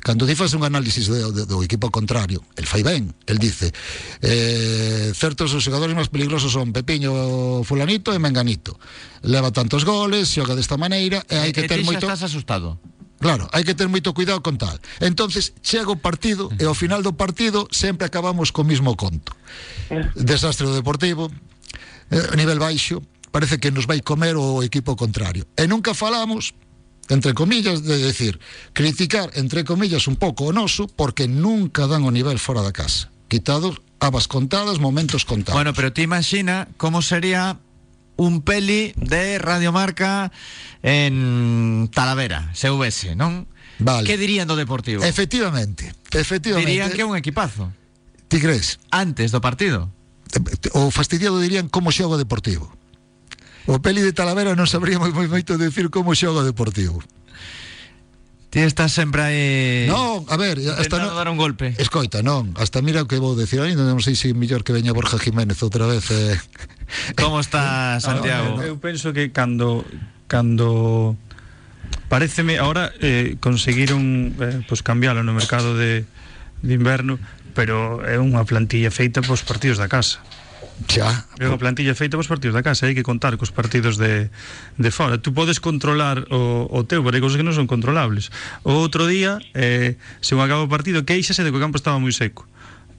[0.03, 3.71] Cando ti faz un análisis do, do, do equipo contrario, el fai ben, el dice
[4.23, 8.75] eh, certos os xogadores máis peligrosos son Pepiño fulanito e Menganito
[9.23, 12.27] leva tantos goles, xoga desta maneira e hai E que ter ti xa moito estás
[12.27, 12.81] asustado
[13.21, 14.81] Claro, hai que ter moito cuidado con tal.
[15.05, 19.37] Entonces, chega o partido e ao final do partido sempre acabamos co mismo conto.
[20.17, 21.29] Desastre do Deportivo,
[22.09, 25.45] eh, a nivel baixo, parece que nos vai comer o equipo contrario.
[25.53, 26.57] E nunca falamos
[27.11, 28.39] entre comillas, de decir,
[28.73, 33.11] criticar, entre comillas, un pouco o noso, porque nunca dan o nivel fora da casa.
[33.27, 35.59] Quitados, abas contadas, momentos contados.
[35.59, 37.59] Bueno, pero ti imagina como sería
[38.21, 40.31] un peli de Radiomarca
[40.83, 43.49] en Talavera, CVS, non?
[43.81, 44.05] Vale.
[44.05, 45.01] Que dirían do Deportivo?
[45.01, 46.69] Efectivamente, efectivamente.
[46.69, 47.73] Dirían que é un equipazo.
[48.29, 48.77] Ti crees?
[48.93, 49.89] Antes do partido.
[50.77, 52.69] O fastidiado dirían como xoga o Deportivo.
[53.65, 57.01] O peli de Talavera non sabríamos moi moito decir como xoga o Deportivo.
[58.51, 59.87] Ti estás sempre aí...
[59.87, 61.15] Non, a ver, hasta no...
[61.15, 61.71] dar un golpe.
[61.79, 64.75] Escoita, non, hasta mira o que vou decir aí, non sei se é mellor que
[64.75, 66.11] veña Borja Jiménez outra vez.
[66.11, 66.35] Eh.
[67.21, 68.59] Como está Santiago?
[68.59, 69.87] No, eu, eu penso que cando
[70.27, 71.15] cando
[72.11, 76.03] pareceme ahora eh, conseguir un eh, pues cambialo no mercado de,
[76.63, 77.23] de inverno,
[77.55, 80.19] pero é unha plantilla feita pos partidos da casa.
[80.89, 81.27] Xa.
[81.39, 84.33] É unha plantilla feita os partidos da casa, hai que contar cos partidos de,
[84.81, 85.21] de fora.
[85.21, 88.35] Tú podes controlar o, o teu, pero hai cousas que non son controlables.
[88.67, 92.01] O outro día, eh, se un acaba o partido, queixase de que o campo estaba
[92.01, 92.49] moi seco.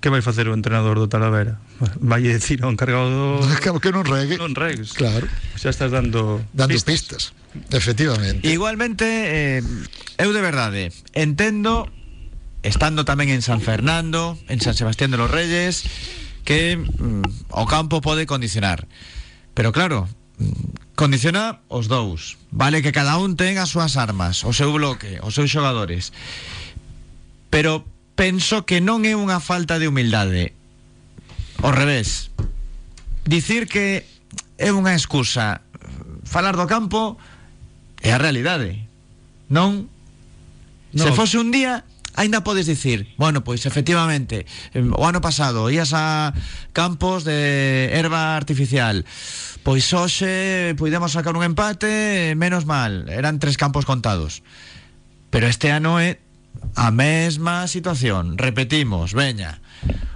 [0.01, 1.61] Que vai facer o entrenador do Talavera?
[2.01, 3.45] Vai decir ao encargado do...
[3.83, 4.41] Que non regue.
[4.41, 4.97] Non regues.
[4.97, 5.29] Claro.
[5.53, 6.41] Xa estás dando...
[6.57, 7.37] Dando pistas.
[7.37, 7.41] pistas.
[7.69, 8.47] Efectivamente.
[8.47, 9.61] Igualmente, eh,
[10.17, 11.85] eu de verdade, entendo,
[12.63, 15.85] estando tamén en San Fernando, en San Sebastián de los Reyes,
[16.43, 18.87] que mm, o campo pode condicionar.
[19.53, 22.37] Pero claro, mm, condiciona os dous.
[22.51, 26.13] Vale que cada un ten as súas armas, o seu bloque, os seus xogadores.
[27.49, 27.85] Pero
[28.15, 30.53] penso que non é unha falta de humildade.
[31.61, 32.29] Ao revés.
[33.25, 34.05] Dicir que
[34.57, 35.61] é unha excusa
[36.25, 37.17] falar do campo
[38.01, 38.87] é a realidade.
[39.49, 39.91] Non?
[40.95, 41.03] No.
[41.03, 41.83] Se fose un día,
[42.15, 46.33] aínda podes dicir, bueno, pois efectivamente, em, o ano pasado ías a
[46.73, 49.05] campos de erva artificial.
[49.61, 54.41] Pois hoxe puidemos sacar un empate, menos mal, eran tres campos contados.
[55.29, 56.19] Pero este ano é
[56.75, 59.61] a mesma situación, repetimos, veña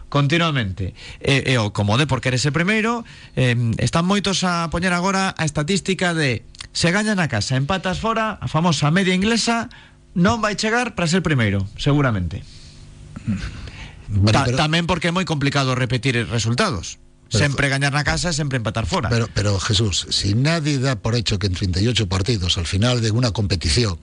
[0.09, 3.03] continuamente e, e o como de porque eres o primeiro
[3.35, 8.39] eh, están moitos a poñer agora a estatística de se gaña na casa, empatas fora
[8.39, 9.67] a famosa media inglesa
[10.15, 12.41] non vai chegar para ser primeiro, seguramente.
[14.07, 16.97] Bueno, Ta, pero- tamén porque é moi complicado repetir resultados.
[17.25, 20.93] Pero- sempre gañar na casa e sempre empatar fora Pero, pero Jesús, si nadie da
[21.01, 23.97] por hecho que en 38 partidos, al final de una competición,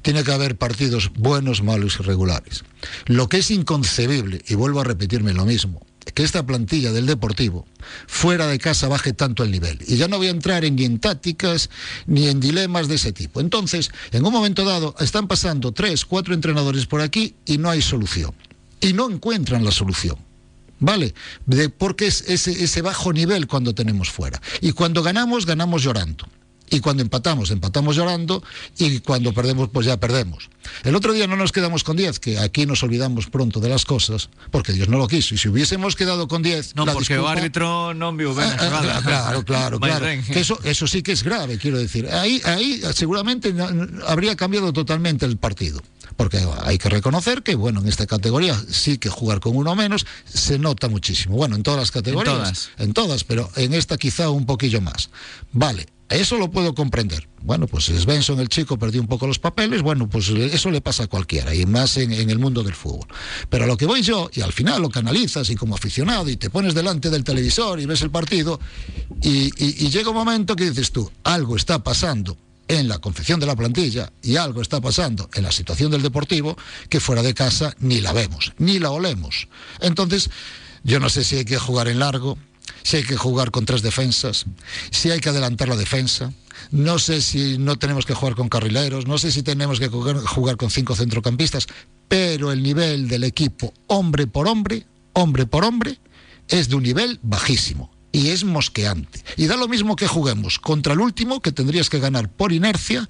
[0.00, 2.64] tiene que haber partidos buenos, malos y regulares.
[3.04, 5.84] Lo que es inconcebible, y vuelvo a repetirme lo mismo,
[6.14, 7.66] que esta plantilla del Deportivo
[8.06, 9.78] fuera de casa baje tanto el nivel.
[9.86, 11.70] Y ya no voy a entrar en, ni en tácticas
[12.06, 13.40] ni en dilemas de ese tipo.
[13.40, 17.82] Entonces, en un momento dado, están pasando tres, cuatro entrenadores por aquí y no hay
[17.82, 18.32] solución.
[18.80, 20.16] Y no encuentran la solución.
[20.80, 21.14] ¿Vale?
[21.46, 24.42] De, porque es ese, ese bajo nivel cuando tenemos fuera.
[24.60, 26.26] Y cuando ganamos, ganamos llorando.
[26.72, 28.42] Y cuando empatamos, empatamos llorando.
[28.78, 30.48] Y cuando perdemos, pues ya perdemos.
[30.84, 33.84] El otro día no nos quedamos con 10, que aquí nos olvidamos pronto de las
[33.84, 35.34] cosas, porque Dios no lo quiso.
[35.34, 38.56] Y si hubiésemos quedado con 10, non la porque disculpa- árbitro non viu ben a
[38.56, 40.06] Ah, ah, xogada claro, claro, claro.
[40.26, 42.08] Que eso, eso sí que es grave, quiero decir.
[42.08, 45.78] Ahí, ahí seguramente no- no- habría cambiado totalmente el partido.
[46.16, 50.04] Porque hay que reconocer que, bueno, en esta categoría sí que jugar con uno menos
[50.28, 51.36] se nota muchísimo.
[51.36, 52.36] Bueno, en todas las categorías.
[52.36, 52.70] todas.
[52.78, 55.08] En todas, pero en esta quizá un poquillo más.
[55.52, 57.28] Vale, eso lo puedo comprender.
[57.42, 59.82] Bueno, pues Svensson, el chico, perdió un poco los papeles.
[59.82, 63.06] Bueno, pues eso le pasa a cualquiera, y más en, el mundo del fútbol.
[63.48, 66.36] Pero a lo que voy yo, y al final lo canalizas y como aficionado, y
[66.36, 68.60] te pones delante del televisor y ves el partido,
[69.22, 72.36] y- y llega un momento que dices tú, algo está pasando
[72.68, 76.56] en la confección de la plantilla y algo está pasando en la situación del deportivo
[76.88, 79.48] que fuera de casa ni la vemos, ni la olemos.
[79.80, 80.30] Entonces,
[80.84, 82.38] yo no sé si hay que jugar en largo,
[82.82, 84.46] si hay que jugar con tres defensas,
[84.90, 86.32] si hay que adelantar la defensa.
[86.70, 90.56] No sé si no tenemos que jugar con carrileros, no sé si tenemos que jugar,
[90.56, 91.66] con cinco centrocampistas,
[92.08, 95.98] pero el nivel del equipo, hombre por hombre, hombre por hombre,
[96.48, 99.24] es de un nivel bajísimo y es mosqueante.
[99.36, 103.08] Y da lo mismo que juguemos contra el último, que tendrías que ganar por inercia,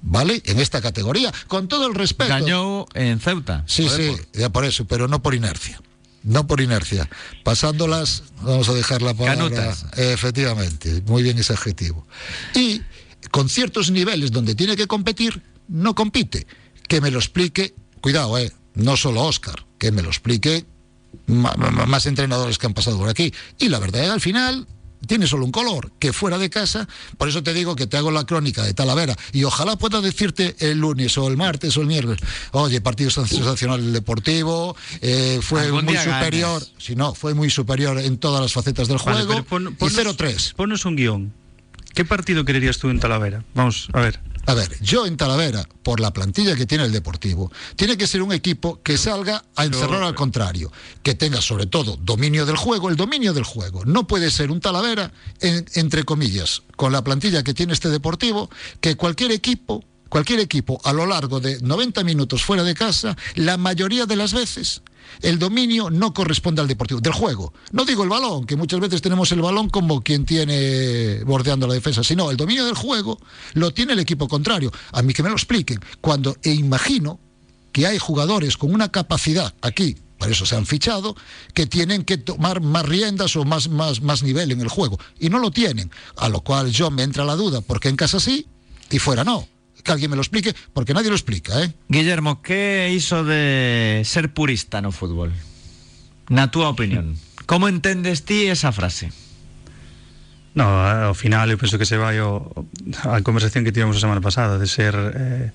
[0.00, 0.42] ¿vale?
[0.46, 2.30] En esta categoría, con todo el respeto.
[2.32, 5.80] gañou en Ceuta Sí, sí, ya por eso, pero no por inercia.
[6.24, 7.08] No por inercia.
[7.44, 9.36] Pasándolas, vamos a dejar la palabra.
[9.36, 9.86] Canutas.
[9.96, 12.06] Efectivamente, muy bien ese adjetivo.
[12.54, 12.80] Y
[13.30, 16.46] con ciertos niveles donde tiene que competir, no compite.
[16.88, 20.64] Que me lo explique, cuidado, eh, no solo Oscar, que me lo explique
[21.26, 23.32] más entrenadores que han pasado por aquí.
[23.58, 24.66] Y la verdad, al final,
[25.06, 26.88] tiene solo un color, que fuera de casa,
[27.18, 30.56] por eso te digo que te hago la crónica de Talavera, y ojalá pueda decirte
[30.60, 32.20] el lunes o el martes o el miércoles,
[32.52, 36.72] oye, partido sensacional del Deportivo, eh, fue muy superior, ganas.
[36.78, 40.54] si no, fue muy superior en todas las facetas del Vale, juego, pon- y 0-3.
[40.54, 41.32] Ponnos un guion.
[41.94, 43.44] ¿Qué partido quererías tú en Talavera?
[43.54, 44.18] Vamos, a ver.
[44.46, 48.22] A ver, yo en Talavera, por la plantilla que tiene el Deportivo, tiene que ser
[48.22, 50.70] un equipo que salga a encerrar al contrario,
[51.02, 53.84] que tenga sobre todo dominio del juego, el dominio del juego.
[53.84, 58.50] No puede ser un Talavera, en- entre comillas, con la plantilla que tiene este Deportivo,
[58.80, 59.82] que cualquier equipo,
[60.14, 64.32] cualquier equipo a lo largo de 90 minutos fuera de casa, la mayoría de las
[64.32, 64.80] veces
[65.22, 67.52] el dominio no corresponde al deportivo, del juego.
[67.72, 71.74] No digo el balón, que muchas veces tenemos el balón como quien tiene bordeando la
[71.74, 73.18] defensa, sino el dominio del juego
[73.54, 74.70] lo tiene el equipo contrario.
[74.92, 75.80] A mí que me lo expliquen.
[76.00, 77.18] Cuando e imagino
[77.72, 81.16] que hay jugadores con una capacidad aquí, para eso se han fichado,
[81.54, 84.96] que tienen que tomar más riendas o más, más, más nivel en el juego.
[85.18, 85.90] Y no lo tienen.
[86.16, 88.46] A lo cual yo me entra la duda, porque en casa sí
[88.92, 89.48] y fuera no.
[89.84, 91.72] Que alguien me lo explique, porque nadie lo explica, ¿eh?
[91.88, 95.30] Guillermo, que iso de ser purista no fútbol?
[96.32, 97.20] Na túa opinión.
[97.44, 99.12] Como entendes ti esa frase?
[100.56, 102.64] No, ao final eu penso que se vai ao,
[103.04, 105.52] a conversación que tivemos a semana pasada de ser eh,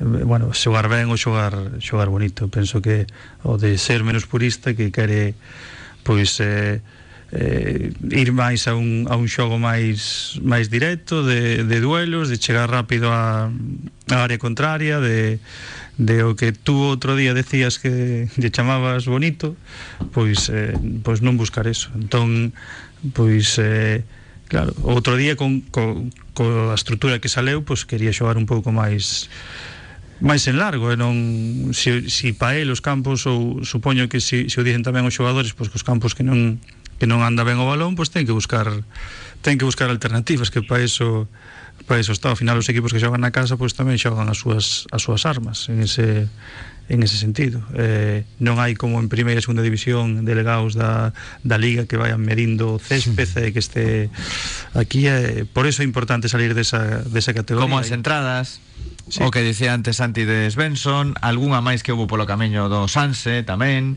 [0.00, 2.50] bueno, xogar ben ou xogar xogar bonito.
[2.50, 3.06] Penso que
[3.46, 5.38] o de ser menos purista que quere
[6.02, 6.80] pois eh,
[7.32, 12.40] eh, ir máis a un, a un xogo máis máis directo de, de duelos, de
[12.40, 13.52] chegar rápido á
[14.08, 15.36] área contraria, de,
[16.00, 19.60] de o que tú outro día decías que lle chamabas bonito,
[20.16, 20.72] pois eh,
[21.04, 21.92] pois non buscar eso.
[21.92, 22.56] Entón,
[23.12, 24.08] pois eh,
[24.48, 28.72] claro, outro día con, con, con a estrutura que saleu, pois quería xogar un pouco
[28.72, 29.28] máis
[30.18, 31.14] máis en largo e non
[31.70, 35.14] se, se pa el os campos ou supoño que se, se o dicen tamén os
[35.14, 36.58] xogadores pois que os campos que non
[36.98, 38.68] que non anda ben o balón, pois ten que buscar
[39.40, 41.30] ten que buscar alternativas, que para iso
[41.86, 44.38] para iso está, ao final os equipos que xogan na casa pois tamén xogan as
[44.42, 46.26] súas as súas armas en ese
[46.88, 47.60] en ese sentido.
[47.76, 51.12] Eh, non hai como en primeira e segunda división delegados da,
[51.44, 54.08] da liga que vayan medindo césped e que este
[54.72, 57.68] aquí eh, por eso é importante salir desa, desa categoría.
[57.68, 58.64] Como as entradas
[59.08, 59.24] Sí.
[59.24, 63.40] O que dicía antes Santi de Svensson algunha máis que houve polo camiño do Sanse
[63.40, 63.96] tamén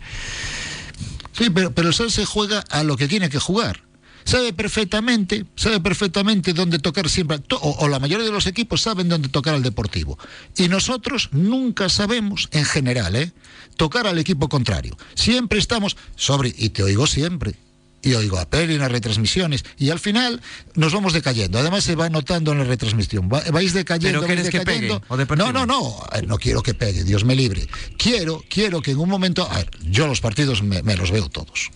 [1.34, 3.84] Sí, pero, pero el Sanse juega a lo que tiene que jugar.
[4.24, 9.10] Sabe perfectamente, sabe perfectamente dónde tocar siempre, o, o la mayoría de los equipos saben
[9.10, 10.18] dónde tocar al Deportivo.
[10.56, 13.32] Y nosotros nunca sabemos, en general, ¿eh?
[13.78, 14.96] tocar al equipo contrario.
[15.16, 17.56] Siempre estamos sobre, y te oigo siempre,
[18.04, 20.42] y oigo a Peri en las retransmisiones, y al final
[20.76, 21.60] nos vamos decayendo.
[21.60, 23.30] Además se va notando en la retransmisión.
[23.32, 25.00] Va- vais decayendo, Pero vais queres que decayendo.
[25.02, 25.36] pegue, o?
[25.36, 27.68] No, no, no, eh, no quiero que pegue, Dios me libre.
[27.98, 31.30] Quiero, quiero que en un momento, a ver, yo los partidos me, me los veo
[31.30, 31.70] todos.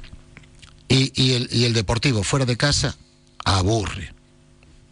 [0.88, 2.96] Y, y el, y el Deportivo fuera de casa
[3.44, 4.14] aburre.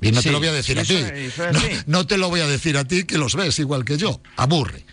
[0.01, 0.95] Y no Sí, te lo voy a decir a ti.
[0.95, 3.85] es- es no, no te lo voy a decir a ti que los ves igual
[3.85, 4.21] que yo.
[4.35, 4.85] Aburre.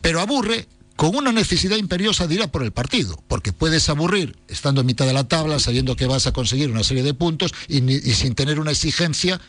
[0.00, 0.66] Pero aburre
[0.96, 3.22] con una necesidad imperiosa de ir a por el partido.
[3.28, 6.82] Porque puedes aburrir estando en mitad de la tabla, sabiendo que vas a conseguir una
[6.82, 9.40] serie de puntos y, ni- y sin tener una exigencia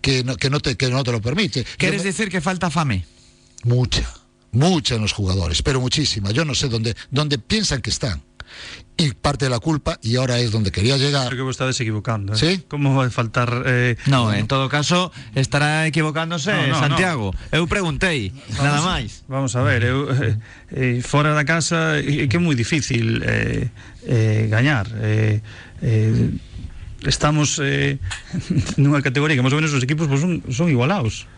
[0.00, 1.66] que no, que no, te, que no te lo permite.
[1.98, 3.04] Me- decir que falta fame?
[3.64, 4.08] Mucha,
[4.52, 6.30] mucha en los jugadores, pero muchísima.
[6.30, 8.22] Yo no sé dónde, dónde piensan que están.
[8.98, 11.28] Y parte de la culpa, y ahora es donde quería llegar.
[11.28, 12.34] Creo que vos estades equivocando.
[12.34, 12.36] Eh?
[12.36, 12.64] Sí?
[12.66, 13.62] Como vai faltar...
[13.64, 17.30] Eh, No, en todo caso estará equivocándose No, no, Santiago.
[17.54, 19.22] Eu preguntei, nada máis.
[19.30, 20.34] Vamos a ver, eu, eh,
[20.74, 23.70] eh, fora da casa é que é moi difícil eh,
[24.02, 24.90] eh, gañar.
[24.98, 25.46] Eh,
[25.78, 26.34] eh,
[27.06, 28.02] estamos eh,
[28.82, 31.30] nunha categoría que máis ou menos os equipos pues, son, son igualados.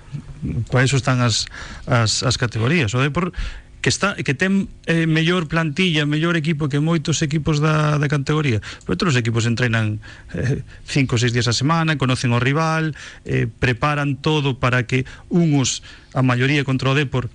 [0.73, 1.45] Para eso están as,
[1.85, 2.97] as, as categorías.
[2.97, 3.37] O Depor
[3.81, 5.09] que está que ten eh,
[5.49, 8.61] plantilla, mellor equipo que moitos equipos da, da categoría.
[8.85, 10.01] Pero outros equipos entrenan
[10.37, 12.93] eh, cinco ou seis días a semana, conocen o rival,
[13.25, 15.81] eh, preparan todo para que unhos,
[16.13, 17.33] a maioría contra o Depor,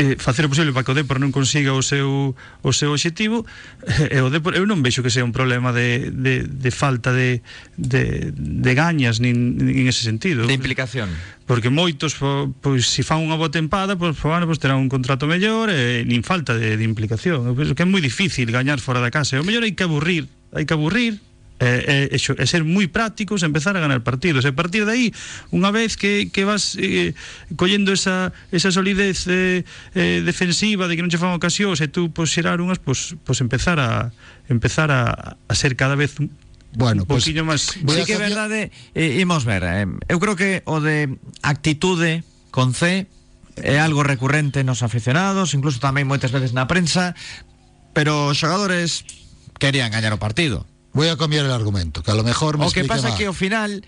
[0.00, 3.44] eh, facer o posible para que o Depor non consiga o seu o seu obxectivo
[3.84, 7.12] eh, e o Depor eu non vexo que sea un problema de, de, de falta
[7.12, 7.44] de,
[7.76, 10.48] de, de gañas nin, nin ese sentido.
[10.48, 11.12] De implicación.
[11.44, 14.80] Porque moitos po, pois se si fan unha boa tempada pois po bueno, pois terán
[14.80, 17.44] un contrato mellor e nin falta de, de implicación.
[17.44, 19.36] Eu penso que é moi difícil gañar fora da casa.
[19.36, 20.24] E o mellor hai que aburrir
[20.56, 21.20] hai que aburrir
[21.60, 24.56] e, e, e, xo- e ser moi prácticos e empezar a ganar partidos e a
[24.56, 25.06] partir de aí
[25.52, 27.12] unha vez que, que vas eh,
[27.60, 32.08] collendo esa, esa solidez eh, eh, defensiva de que non che fan ocasións e tú
[32.10, 34.08] pois xerar unhas pois, pois empezar a
[34.48, 36.32] empezar a, a ser cada vez un,
[36.70, 39.66] Bueno, un pues, poquinho máis Voy sí que é verdade, eh, imos ver.
[39.66, 41.10] Eh, eu creo que o de
[41.42, 42.22] actitude
[42.54, 43.10] con C
[43.58, 47.18] é algo recurrente nos aficionados, incluso tamén moitas veces na prensa,
[47.90, 49.02] pero os xogadores
[49.58, 50.69] querían gañar o partido.
[50.92, 53.18] Voy a cambiar el argumento, que a lo mejor me O que pasa mal.
[53.18, 53.86] que ao final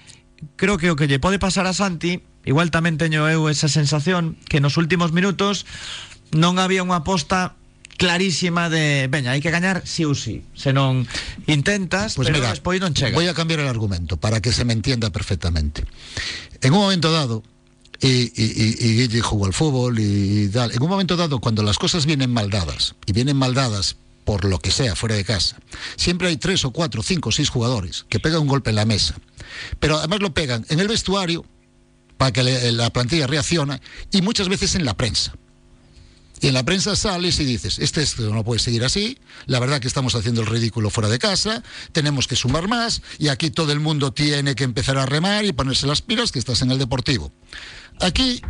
[0.56, 4.38] creo que o que lle pode pasar a Santi, igual tamén teño eu esa sensación
[4.50, 5.66] que nos últimos minutos
[6.34, 7.58] non había unha aposta
[8.00, 10.42] clarísima de, veña, hai que gañar sí ou sí.
[10.58, 11.06] Se non
[11.46, 13.14] intentas, Pues pero mira, despois non chega.
[13.14, 15.86] voy a cambiar el argumento para que se me entienda perfectamente.
[16.62, 17.42] En un momento dado,
[18.02, 20.72] Y, y, y, y Guille jugó al fútbol y tal.
[20.74, 23.94] En un momento dado, cuando las cosas vienen mal dadas, y vienen mal dadas
[24.24, 25.56] por lo que sea, fuera de casa,
[25.96, 28.84] siempre hay tres o cuatro, cinco o seis jugadores que pegan un golpe en la
[28.84, 29.14] mesa.
[29.80, 31.44] Pero además lo pegan en el vestuario
[32.16, 35.34] para que le- la plantilla reaccione y muchas veces en la prensa.
[36.40, 39.80] Y en la prensa sales y dices, este esto no puede seguir así, la verdad
[39.80, 41.62] que estamos haciendo el ridículo fuera de casa,
[41.92, 45.52] tenemos que sumar más y aquí todo el mundo tiene que empezar a remar y
[45.52, 47.30] ponerse las pilas que estás en el deportivo.
[48.00, 48.42] Aquí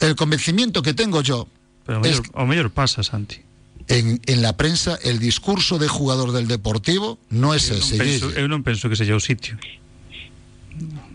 [0.00, 1.48] el convencimiento que tengo yo
[1.86, 3.42] Pero es ao mellor pasa, Santi.
[3.90, 7.96] En, en la prensa el discurso de jugador del deportivo no es Eu non, ese.
[7.98, 8.40] penso, Guille.
[8.40, 9.58] eu non penso que sella o sitio.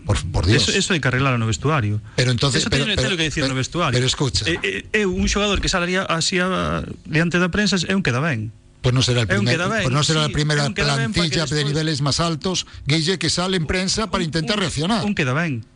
[0.04, 0.68] Por, por Dios.
[0.68, 1.98] Eso, eso hai que arreglar no vestuario.
[2.14, 3.96] Pero entonces- eso pero- teño, pero- que dicir pero- no vestuario.
[3.96, 4.46] pero escucha.
[4.46, 8.20] Eh, eh, eu, un xogador que salaría así a, diante da prensa é un queda
[8.22, 8.52] ben.
[8.86, 12.20] Pues no será, el primer- ben, pues no será la primera plantilla de niveles más
[12.22, 15.02] altos, Guille, que sale en prensa para intentar reaccionar.
[15.02, 15.66] Un queda ben.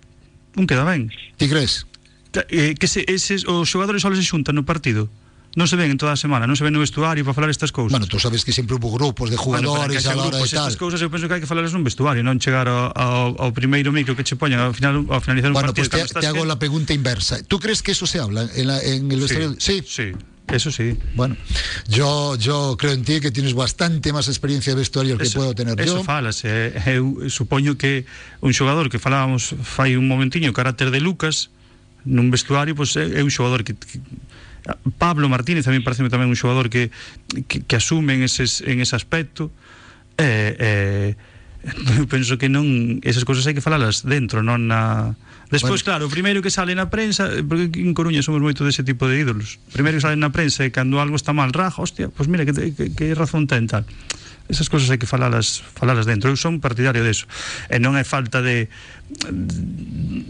[0.54, 1.10] Un queda ben.
[1.36, 1.86] ¿Ti crees?
[2.54, 5.10] Eh, que se, eses, os xogadores só se xuntan no partido.
[5.58, 7.74] Non se ven en toda a semana, non se ven no vestuario para falar estas
[7.74, 7.90] cousas.
[7.90, 10.50] Bueno, tú sabes que siempre hubo grupos de Bueno, jugadores haxa a hora de grupos,
[10.54, 10.62] tal.
[10.70, 13.50] estas cousas eu penso que hai que falarlas nun vestuario, non chegar ao, ao, ao
[13.50, 16.26] primeiro micro que che poñan ao final ao finalizar un Bueno, partido pues te, te
[16.30, 17.42] hago que- la pregunta inversa.
[17.42, 19.58] ¿Tú crees que eso se habla en, la- en el vestuario?
[19.58, 20.14] Sí, sí,
[20.46, 20.94] eso sí.
[21.18, 21.34] Bueno,
[21.90, 25.50] yo, yo creo en ti que tienes bastante más experiencia de vestuario que Eso- puedo
[25.58, 26.04] tener eso yo.
[26.06, 28.06] falas, eh, eu supoño que
[28.38, 31.50] un xogador que falábamos fai un momentiño o carácter de Lucas
[32.06, 33.98] nun vestuario, pois é, é un xogador que, que
[34.98, 36.90] Pablo Martínez a mí parece tamén un xogador que,
[37.48, 39.50] que, que asume en, eses, en ese aspecto
[40.20, 41.10] eh, eh,
[42.00, 45.12] eu penso que non esas cousas hai que falalas dentro, non na
[45.50, 45.86] Despois, bueno.
[45.98, 49.18] claro, o primeiro que sale na prensa Porque en Coruña somos moito dese tipo de
[49.18, 52.30] ídolos Primeiro que sale na prensa e cando algo está mal Raja, hostia, pois pues
[52.30, 53.82] mira, que, que, que razón ten tal
[54.50, 56.26] Esas cousas hai que falalas, falalas dentro.
[56.26, 57.30] Eu son partidario deso.
[57.70, 58.66] E non é falta de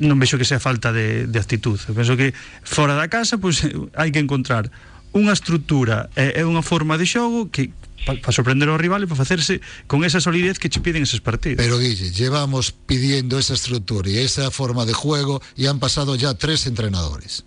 [0.00, 1.80] non vexo que sea falta de, de actitud.
[1.88, 3.64] Eu penso que fora da casa pois
[3.96, 4.68] hai que encontrar
[5.16, 7.72] unha estrutura e, e unha forma de xogo que
[8.06, 11.20] para pa sorprender ao rival e para facerse con esa solidez que che piden eses
[11.20, 11.60] partidos.
[11.60, 16.34] Pero Guille, llevamos pidiendo esa estructura y esa forma de juego y han pasado ya
[16.34, 17.44] tres entrenadores.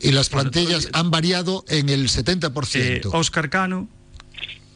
[0.00, 2.50] Y las plantillas han variado en el 70%.
[2.76, 3.00] eh,
[3.50, 3.88] Cano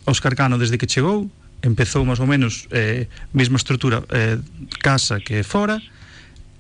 [0.05, 1.31] Óscar Cano desde que chegou
[1.63, 4.39] empezou máis ou menos eh, mesma estrutura eh,
[4.81, 5.81] casa que fora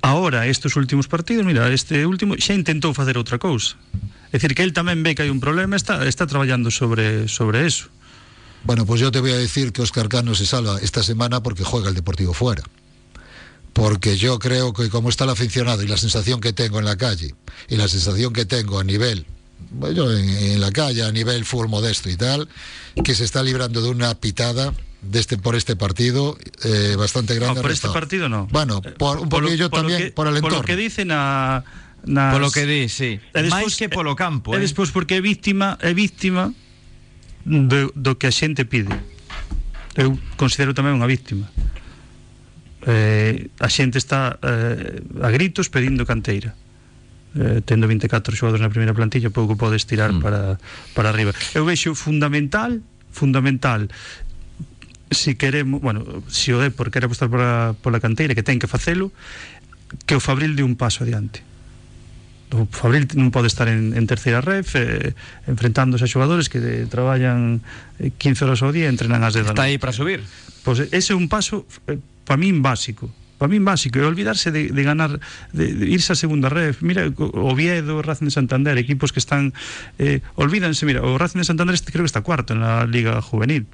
[0.02, 3.76] Ahora, estes últimos partidos, mira, este último xa intentou facer outra cousa.
[4.32, 7.68] É dicir, que el tamén ve que hai un problema, está, está traballando sobre, sobre
[7.68, 7.92] eso.
[8.64, 11.64] Bueno, pues yo te voy a decir que Oscar Cano se salva esta semana porque
[11.64, 12.64] juega el Deportivo fuera.
[13.72, 16.96] Porque yo creo que como está el aficionado y la sensación que tengo en la
[16.96, 17.34] calle
[17.68, 19.26] y la sensación que tengo a nivel,
[19.70, 22.48] bueno, en, en la calle, a nivel full modesto y tal,
[23.04, 24.72] que se está librando de una pitada
[25.12, 27.56] Este, por este partido eh, bastante grande.
[27.56, 28.46] No, por este partido no.
[28.52, 30.58] Bueno, eh, por un por poquillo lo, por también, que, por el entorno.
[30.58, 31.64] Por lo que dicen a...
[32.04, 32.32] Nas...
[32.32, 33.20] Polo que di, sí.
[33.20, 34.52] E Máis que polo campo.
[34.52, 34.60] E, eh?
[34.60, 36.48] e despois porque é víctima, é víctima
[37.44, 38.92] do, do que a xente pide.
[39.96, 41.52] Eu considero tamén unha víctima.
[42.88, 46.56] Eh, a xente está eh, a gritos pedindo canteira.
[47.36, 50.18] Eh, tendo 24 xogadores na primeira plantilla pouco podes tirar mm.
[50.18, 50.58] para,
[50.98, 52.82] para arriba eu vexo fundamental
[53.14, 53.86] fundamental
[55.10, 59.10] si queremos, bueno, si o Depor quere apostar pola, pola canteira que ten que facelo
[60.06, 61.42] que o Fabril de un paso adiante.
[62.50, 65.14] O Fabril non pode estar en, en terceira ref eh,
[65.46, 67.62] enfrentándose a xogadores que de, traballan
[67.98, 70.22] eh, 15 horas ao día e entrenan as de Está aí para subir.
[70.62, 73.10] Pois ese é un paso eh, para min básico.
[73.38, 75.18] Para min básico é olvidarse de, de ganar
[75.54, 76.82] de, de irse a segunda ref.
[76.82, 79.54] Mira Oviedo, Racing de Santander equipos que están
[79.98, 83.22] eh, olvídanse, mira o Racing de Santander este creo que está cuarto en la Liga
[83.22, 83.66] Juvenil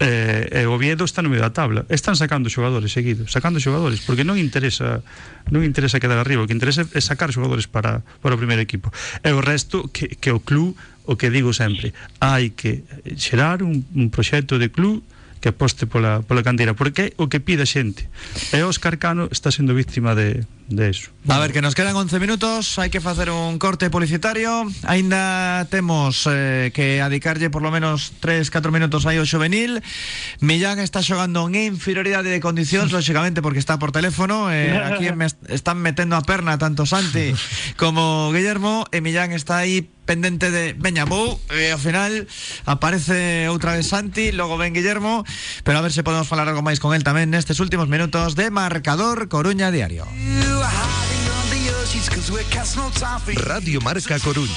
[0.00, 1.86] eh, e o Oviedo está no medio da tabla.
[1.86, 5.06] Están sacando xogadores seguidos sacando xogadores porque non interesa
[5.54, 8.90] non interesa quedar arriba o que interesa é sacar xogadores para, para o primeiro equipo.
[9.22, 10.74] E o resto que, que o club
[11.06, 12.82] o que digo sempre hai que
[13.14, 15.04] xerar un, un proxecto de club
[15.44, 18.08] que aposte pola, pola candeira porque é o que pide a xente.
[18.50, 21.10] E Óscar Cano está sendo víctima de, de eso.
[21.28, 24.64] A ver, que nos quedan 11 minutos, hai que facer un corte publicitario.
[24.84, 29.80] Ainda temos eh, que adicarlle por lo menos 3-4 minutos aí ao juvenil.
[30.40, 35.28] Millán está xogando en inferioridade de condicións, lógicamente porque está por teléfono eh, Aquí me
[35.32, 37.32] est- están metendo a perna tanto Santi
[37.80, 42.28] como Guillermo E Millán está aí pendente de veña vou e ao final
[42.68, 45.24] aparece outra vez Santi, logo ven Guillermo
[45.64, 48.52] Pero a ver se podemos falar algo máis con él tamén nestes últimos minutos de
[48.52, 50.04] Marcador Coruña Diario
[53.36, 54.52] Radio Marca Coruña.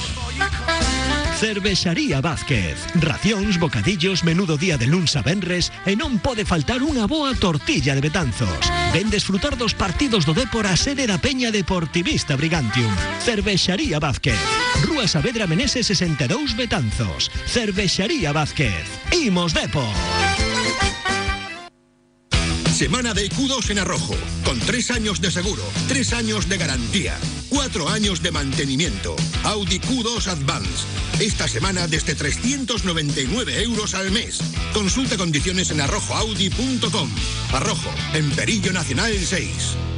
[1.38, 2.74] Cervexaría Vázquez.
[2.94, 7.94] Racións, bocadillos, menudo día de luns a venres e non pode faltar unha boa tortilla
[7.94, 8.58] de Betanzos.
[8.90, 12.90] Ven desfrutar dos partidos do Depor a sede da Peña Deportivista Brigantium.
[13.22, 14.40] Cervexaría Vázquez.
[14.82, 17.30] Rúa Saavedra Menese 62 Betanzos.
[17.46, 18.82] Cervexaría Vázquez.
[19.14, 19.94] Imos Depor.
[22.78, 24.14] Semana de Q2 en Arrojo,
[24.44, 27.18] con tres años de seguro, tres años de garantía,
[27.48, 29.16] cuatro años de mantenimiento.
[29.42, 30.86] Audi Q2 Advance.
[31.18, 34.38] Esta semana desde 399 euros al mes.
[34.72, 37.10] Consulta condiciones en arrojoaudi.com.
[37.52, 39.97] Arrojo, en Perillo Nacional 6.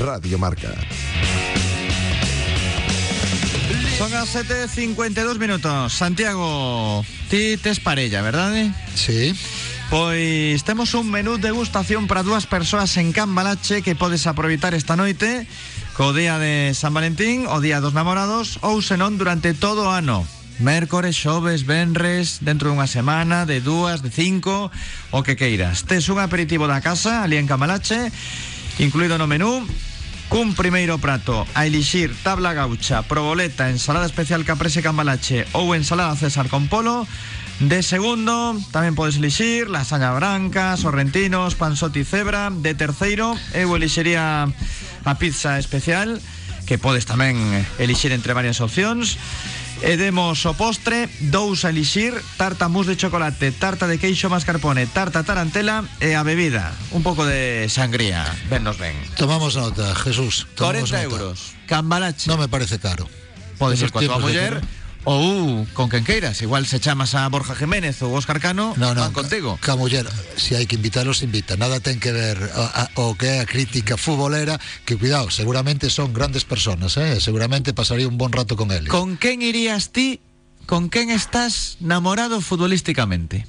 [0.00, 0.74] Radio Marca.
[3.98, 5.92] Son las 7.52 minutos.
[5.92, 8.72] Santiago, ti tes parella, verdade?
[8.94, 9.34] Sí.
[9.88, 14.96] Pois temos un menú de degustación para dúas persoas en Cambalache que podes aproveitar esta
[14.96, 15.46] noite
[15.96, 20.28] co día de San Valentín, o día dos namorados ou senón durante todo o ano.
[20.60, 24.68] Mércores, xoves, venres, dentro dunha semana, de dúas, de cinco,
[25.08, 25.88] o que queiras.
[25.88, 28.12] Tes un aperitivo da casa, ali en Cambalache,
[28.76, 29.64] incluído no menú,
[30.28, 36.48] cun primeiro prato a elixir tabla gaucha, proboleta, ensalada especial caprese cambalache ou ensalada césar
[36.48, 37.06] con polo.
[37.56, 42.52] De segundo, tamén podes elixir lasaña branca, sorrentinos, panzotti cebra.
[42.52, 46.20] De terceiro, eu elixería a pizza especial,
[46.68, 47.40] que podes tamén
[47.80, 49.16] elixir entre varias opcións.
[49.86, 54.82] E demos o postre, dous a elixir, tarta mousse de chocolate, tarta de queixo mascarpone,
[54.90, 58.98] tarta tarantela e a bebida, un pouco de sangría, ben nos ben.
[59.14, 60.50] Tomamos nota, Jesús.
[60.58, 61.06] tomamos 40 nota.
[61.06, 62.26] euros, cambalache.
[62.26, 63.06] No me parece caro.
[63.62, 64.58] Podes ir coa tua muller.
[65.06, 66.42] Ou con quen queiras.
[66.42, 69.54] Igual se chamas a Borja Jiménez ou Óscar Cano, No, no, van contigo.
[69.62, 70.02] Ca muller,
[70.34, 71.54] si hai que invitarlos, invita.
[71.54, 75.94] Nada ten que ver a, a, o que é a crítica futbolera, que cuidado, seguramente
[75.94, 77.22] son grandes personas, eh?
[77.22, 78.90] seguramente pasaría un bon rato con eles.
[78.90, 80.18] Con quen irías ti?
[80.66, 83.46] Con quen estás namorado futbolísticamente?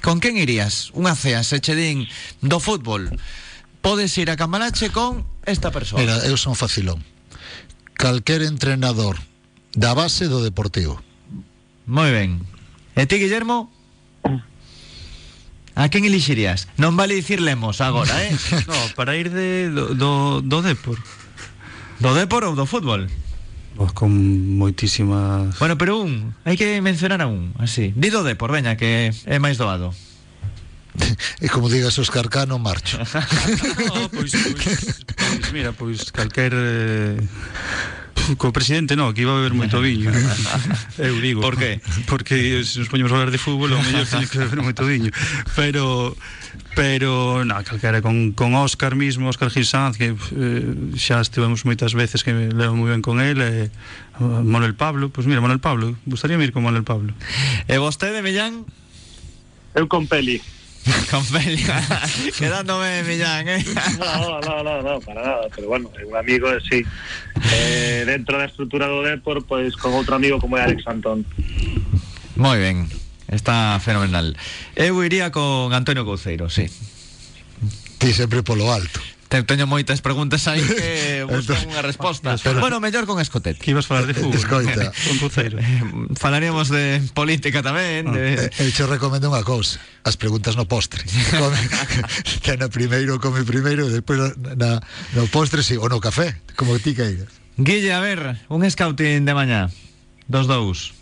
[0.00, 0.88] Con quen irías?
[0.96, 2.08] Unha cea, se che din
[2.40, 3.12] do fútbol.
[3.84, 6.00] Podes ir a Cambalache con esta persoa.
[6.00, 7.04] Mira, eu son facilón.
[7.92, 9.20] Calquer entrenador
[9.74, 11.02] da base do Deportivo.
[11.86, 12.40] Moi ben.
[12.96, 13.70] E ti, Guillermo?
[15.74, 16.70] A quen elixirías?
[16.78, 18.30] Non vale dicir Lemos agora, eh?
[18.70, 21.02] No, para ir de, do, do, do Depor.
[21.98, 23.10] Do Depor ou do fútbol?
[23.74, 24.14] Pois con
[24.54, 25.58] moitísimas...
[25.58, 27.90] Bueno, pero un, hai que mencionar a un, así.
[27.98, 29.90] Di do Depor, veña, que é máis doado.
[31.42, 33.02] E como digas Oscar Cano, marcho.
[33.90, 37.18] No, pois, pois, pois, mira, pois calquer eh,
[38.40, 40.10] co presidente no, que iba a beber moito viño.
[40.98, 41.40] Eu digo.
[41.40, 41.80] Por que?
[42.06, 45.10] Porque se nos poñemos a hablar de fútbol, o mellor teño que beber moito viño.
[45.56, 46.16] Pero
[46.74, 52.22] pero na calquera con con Óscar mismo, Óscar Gilsanz, que eh, xa estivemos moitas veces
[52.22, 53.70] que me levo moi ben con el, eh,
[54.18, 57.14] Manuel Pablo, pois pues mira, Manuel Pablo, gustaría ir con Manuel Pablo.
[57.66, 58.66] E vostede, Millán?
[59.74, 60.38] Eu con Peli.
[61.10, 61.64] Con Feli.
[62.38, 63.64] Quedándome, Millán, eh?
[63.98, 66.84] No, no, no, no, para nada, pero bueno, un amigo, sí.
[67.52, 71.24] Eh, dentro da estrutura do Depor, pois con outro amigo como é Alex Antón.
[72.36, 72.88] Moi ben.
[73.28, 74.36] Está fenomenal.
[74.76, 76.68] Eu iría con Antonio Couceiro, sí.
[77.98, 79.00] Ti sempre polo alto.
[79.34, 82.38] Te, teño moitas preguntas aí que buscan entón, unha resposta.
[82.62, 83.58] bueno, mellor con Escotet.
[83.58, 84.38] Que ibas falar de fútbol.
[84.38, 84.94] Escoita.
[85.10, 85.58] con Cruzeiro.
[85.58, 85.82] Eh,
[86.14, 88.14] falaríamos de política tamén.
[88.14, 88.38] De...
[88.38, 89.82] Ah, eh, eh eu recomendo unha cousa.
[90.06, 91.02] As preguntas no postre.
[91.34, 91.58] Come,
[92.46, 94.78] que na primeiro come primeiro, e depois na,
[95.18, 97.34] no postre si, sí, ou no café, como ti queiras.
[97.58, 99.66] Guille, a ver, un scouting de mañá.
[100.30, 100.94] Dos dous.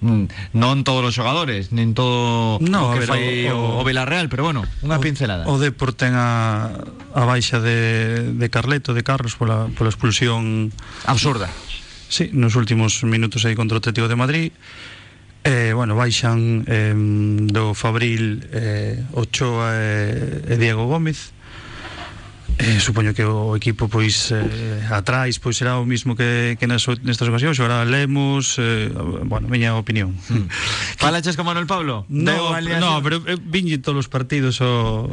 [0.00, 0.56] Mm.
[0.56, 4.48] non todos os xogadores, nin todo no, o que fai o, o, o Villarreal, pero
[4.48, 5.44] bueno, unha pincelada.
[5.44, 6.72] O Depor ten a,
[7.12, 10.72] a baixa de, de Carleto, de Carlos, pola, pola expulsión...
[11.04, 11.52] Absurda.
[12.08, 14.50] Sí, nos últimos minutos aí contra o Atlético de Madrid.
[15.44, 16.92] Eh, bueno, baixan eh,
[17.48, 21.32] do Fabril eh, Ochoa e, e Diego Gómez
[22.60, 26.84] Eh, supoño que o equipo pois eh, atrás pois será o mismo que, que nas,
[27.00, 28.92] nestas ocasións xogará Lemos eh,
[29.24, 30.44] bueno, miña opinión mm.
[31.00, 32.04] Falaches con Manuel Pablo?
[32.12, 35.08] No, no pero eh, viñe todos os partidos o,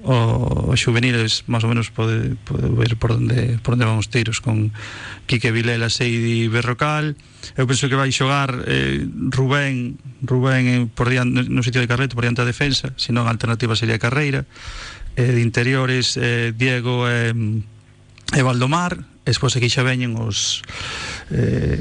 [0.00, 4.08] o, o juveniles máis ou menos pode, pode ver por onde, por onde van os
[4.08, 4.72] tiros con
[5.28, 7.12] Quique Vilela, Seidi Berrocal
[7.56, 12.16] eu penso que vai xogar eh, Rubén Rubén eh, por diante, no sitio de Carreto
[12.16, 14.48] por diante da defensa senón a alternativa sería Carreira
[15.18, 18.94] eh, de interiores eh, Diego e, eh, e Valdomar
[19.26, 20.62] e despois aquí xa veñen os
[21.34, 21.76] eh,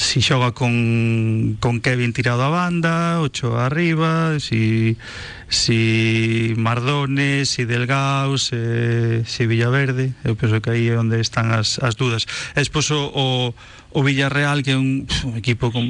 [0.00, 4.96] si xoga con, con Kevin tirado a banda ocho arriba si
[5.48, 11.56] si Mardones, si Delgado, se, eh, si Villaverde, eu penso que aí é onde están
[11.56, 12.28] as, as dudas.
[12.52, 13.54] E despois o, o,
[13.96, 15.88] o Villarreal que é un, pf, un equipo com,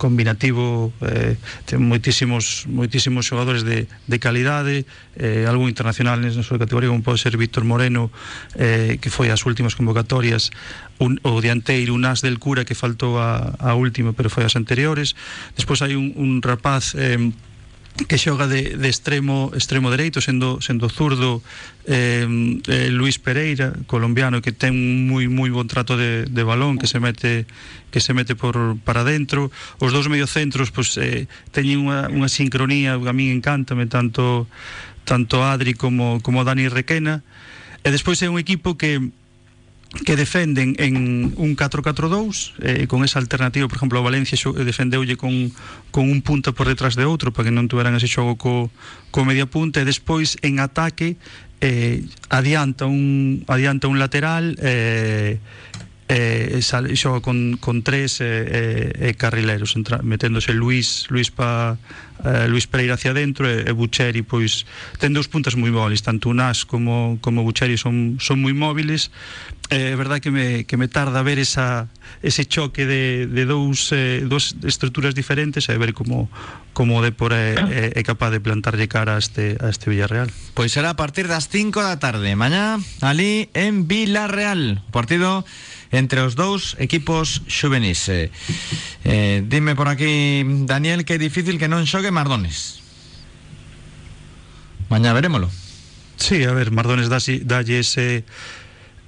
[0.00, 1.36] combinativo, eh,
[1.68, 4.88] ten moitísimos moitísimos xogadores de, de calidade,
[5.20, 8.08] eh, algún internacional na súa categoría, como pode ser Víctor Moreno,
[8.56, 10.48] eh, que foi as últimas convocatorias,
[10.96, 14.56] un, o dianteiro, un as del cura que faltou a, a última, pero foi as
[14.56, 15.12] anteriores.
[15.52, 17.20] Despois hai un, un rapaz eh,
[18.06, 21.42] que xoga de, de extremo extremo dereito sendo sendo zurdo
[21.88, 22.22] eh,
[22.68, 26.86] eh, Luis Pereira colombiano que ten un moi moi bon trato de, de balón que
[26.86, 27.50] se mete
[27.90, 29.50] que se mete por para dentro.
[29.82, 34.46] Os dous mediocentros pois eh, teñen unha, unha sincronía a mí encántame tanto
[35.02, 37.26] tanto Adri como como Dani Requena.
[37.82, 39.10] E despois é un equipo que
[40.04, 45.48] que defenden en un 4-4-2 eh, con esa alternativa, por exemplo, o Valencia defendeulle con,
[45.90, 48.68] con un punta por detrás de outro para que non tuveran ese xogo co,
[49.08, 51.16] co media punta e despois en ataque
[51.64, 55.40] eh, adianta un adianta un lateral eh,
[56.08, 61.76] eh, sal, xoga con, con tres eh, eh, eh, carrileros entra, meténdose Luis Luis pa
[62.24, 64.64] eh, Luis Pereira hacia dentro e, e Bucheri pois
[64.96, 69.12] ten dous puntas moi móviles tanto Unas como como Bucheri son son moi móviles
[69.70, 71.88] é eh, verdad que me, que me tarda ver esa,
[72.22, 76.32] ese choque de, de dous, eh, dos estruturas diferentes e ver como,
[76.72, 80.32] como o Depor é, é, é capaz de plantarlle cara a este, a este Villarreal.
[80.56, 84.80] Pois será a partir das 5 da tarde Mañá, ali en Villarreal.
[84.88, 85.44] Partido
[85.92, 88.32] entre os dous equipos xuvenis eh,
[89.04, 92.80] eh, Dime por aquí, Daniel, que é difícil que non xogue Mardones.
[94.88, 95.52] Mañá verémolo.
[96.18, 98.24] Sí, a ver, Mardones dalle, ese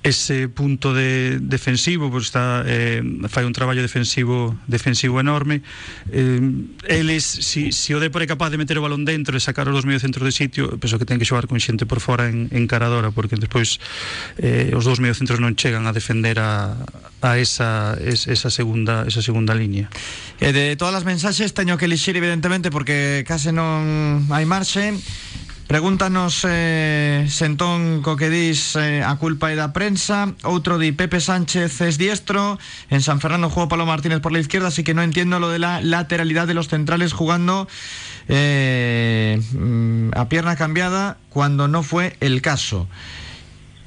[0.03, 5.61] ese punto de defensivo, pois está eh, fai un traballo defensivo defensivo enorme.
[6.09, 6.41] Eh,
[6.89, 9.77] eles si, si o Depor é capaz de meter o balón dentro e sacar os
[9.77, 12.65] dos mediocentros de sitio, penso que ten que xogar con xente por fora en, en
[12.65, 13.77] caradora, porque despois
[14.41, 16.81] eh, os dous mediocentros non chegan a defender a,
[17.21, 19.93] a esa, es, esa segunda esa segunda línea.
[20.41, 24.97] E de todas as mensaxes teño que elixir evidentemente porque case non hai marxe
[25.71, 30.35] Pregúntanos eh, Sentón co que dis eh, a culpa é da prensa.
[30.43, 32.59] Outro di Pepe Sánchez es diestro.
[32.91, 35.63] En San Fernando juego Pablo Martínez por la izquierda Así que no entiendo lo de
[35.63, 37.71] la lateralidad de los centrales jugando
[38.27, 42.89] eh, mm, a pierna cambiada Cuando no fue el caso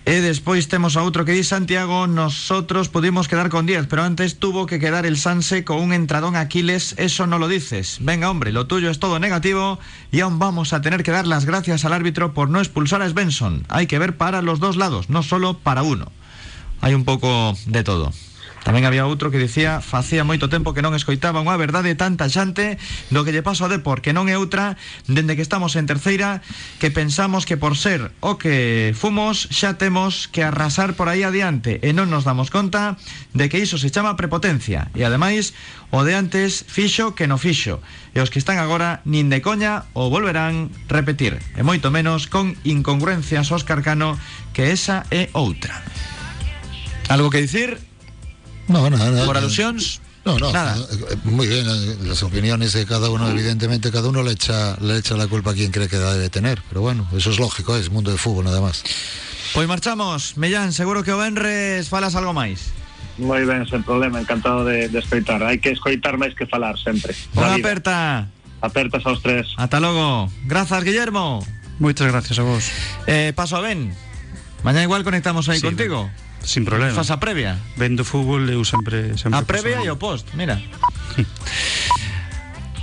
[0.03, 4.35] E despois temos a outro que di Santiago Nosotros pudimos quedar con 10 Pero antes
[4.35, 6.93] tuvo que quedar el Sanse Con un entradón Aquiles.
[6.99, 8.03] Eso no lo dices.
[8.03, 9.79] Venga hombre, lo tuyo es todo negativo
[10.11, 13.07] Y aún vamos a tener que dar las gracias al árbitro Por no expulsar a
[13.07, 13.63] Svensson.
[13.69, 16.11] Hay que ver para los dos lados No solo para uno.
[16.83, 18.11] Hai un pouco de todo
[18.63, 22.79] Tamén había outro que dicía Facía moito tempo que non escoitaba unha verdade tan taxante
[23.11, 26.39] Do que lle paso a Depor Que non é outra Dende que estamos en terceira
[26.79, 31.83] Que pensamos que por ser o que fomos Xa temos que arrasar por aí adiante.
[31.83, 32.95] E non nos damos conta
[33.35, 34.87] De que iso se chama prepotencia.
[34.95, 35.51] E ademais
[35.91, 37.83] O de antes fixo que no fixo.
[38.15, 41.43] E os que están agora nin de coña O volverán repetir.
[41.59, 44.15] E moito menos con incongruencias Óscar Cano
[44.55, 45.83] Que esa é outra.
[47.11, 47.92] Algo que dicir?
[48.67, 49.25] No, nada, nada.
[49.25, 50.01] Por alusións?
[50.25, 50.77] No, no, Nada.
[50.77, 54.97] eh, muy bien, eh, las opiniones de cada uno, evidentemente cada uno le echa, le
[54.97, 57.75] echa la culpa a quien cree que la debe tener, pero bueno, eso es lógico,
[57.75, 58.83] es mundo de fútbol nada más.
[59.53, 62.71] Pois marchamos, Mellán, seguro que o Benres falas algo máis.
[63.19, 65.43] Moi ben, sen problema, encantado de, de escoitar.
[65.43, 67.13] Hai que escoitar máis que falar sempre.
[67.35, 67.59] Vida.
[67.59, 68.25] aperta.
[68.63, 69.51] Apertas aos tres.
[69.59, 70.31] Ata logo.
[70.47, 71.43] Grazas, Guillermo.
[71.83, 72.71] Moitas gracias a vos.
[73.05, 73.91] Eh, paso a Ben.
[74.63, 76.09] Mañá igual conectamos aí Sí, contigo.
[76.43, 76.93] Sin problema.
[76.93, 77.57] Fas a previa.
[77.79, 80.59] Vendo fútbol eu sempre sempre A previa e o post, mira.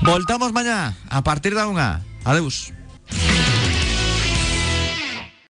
[0.03, 2.01] Voltamos mañá a partir da unha.
[2.25, 2.73] Adeus.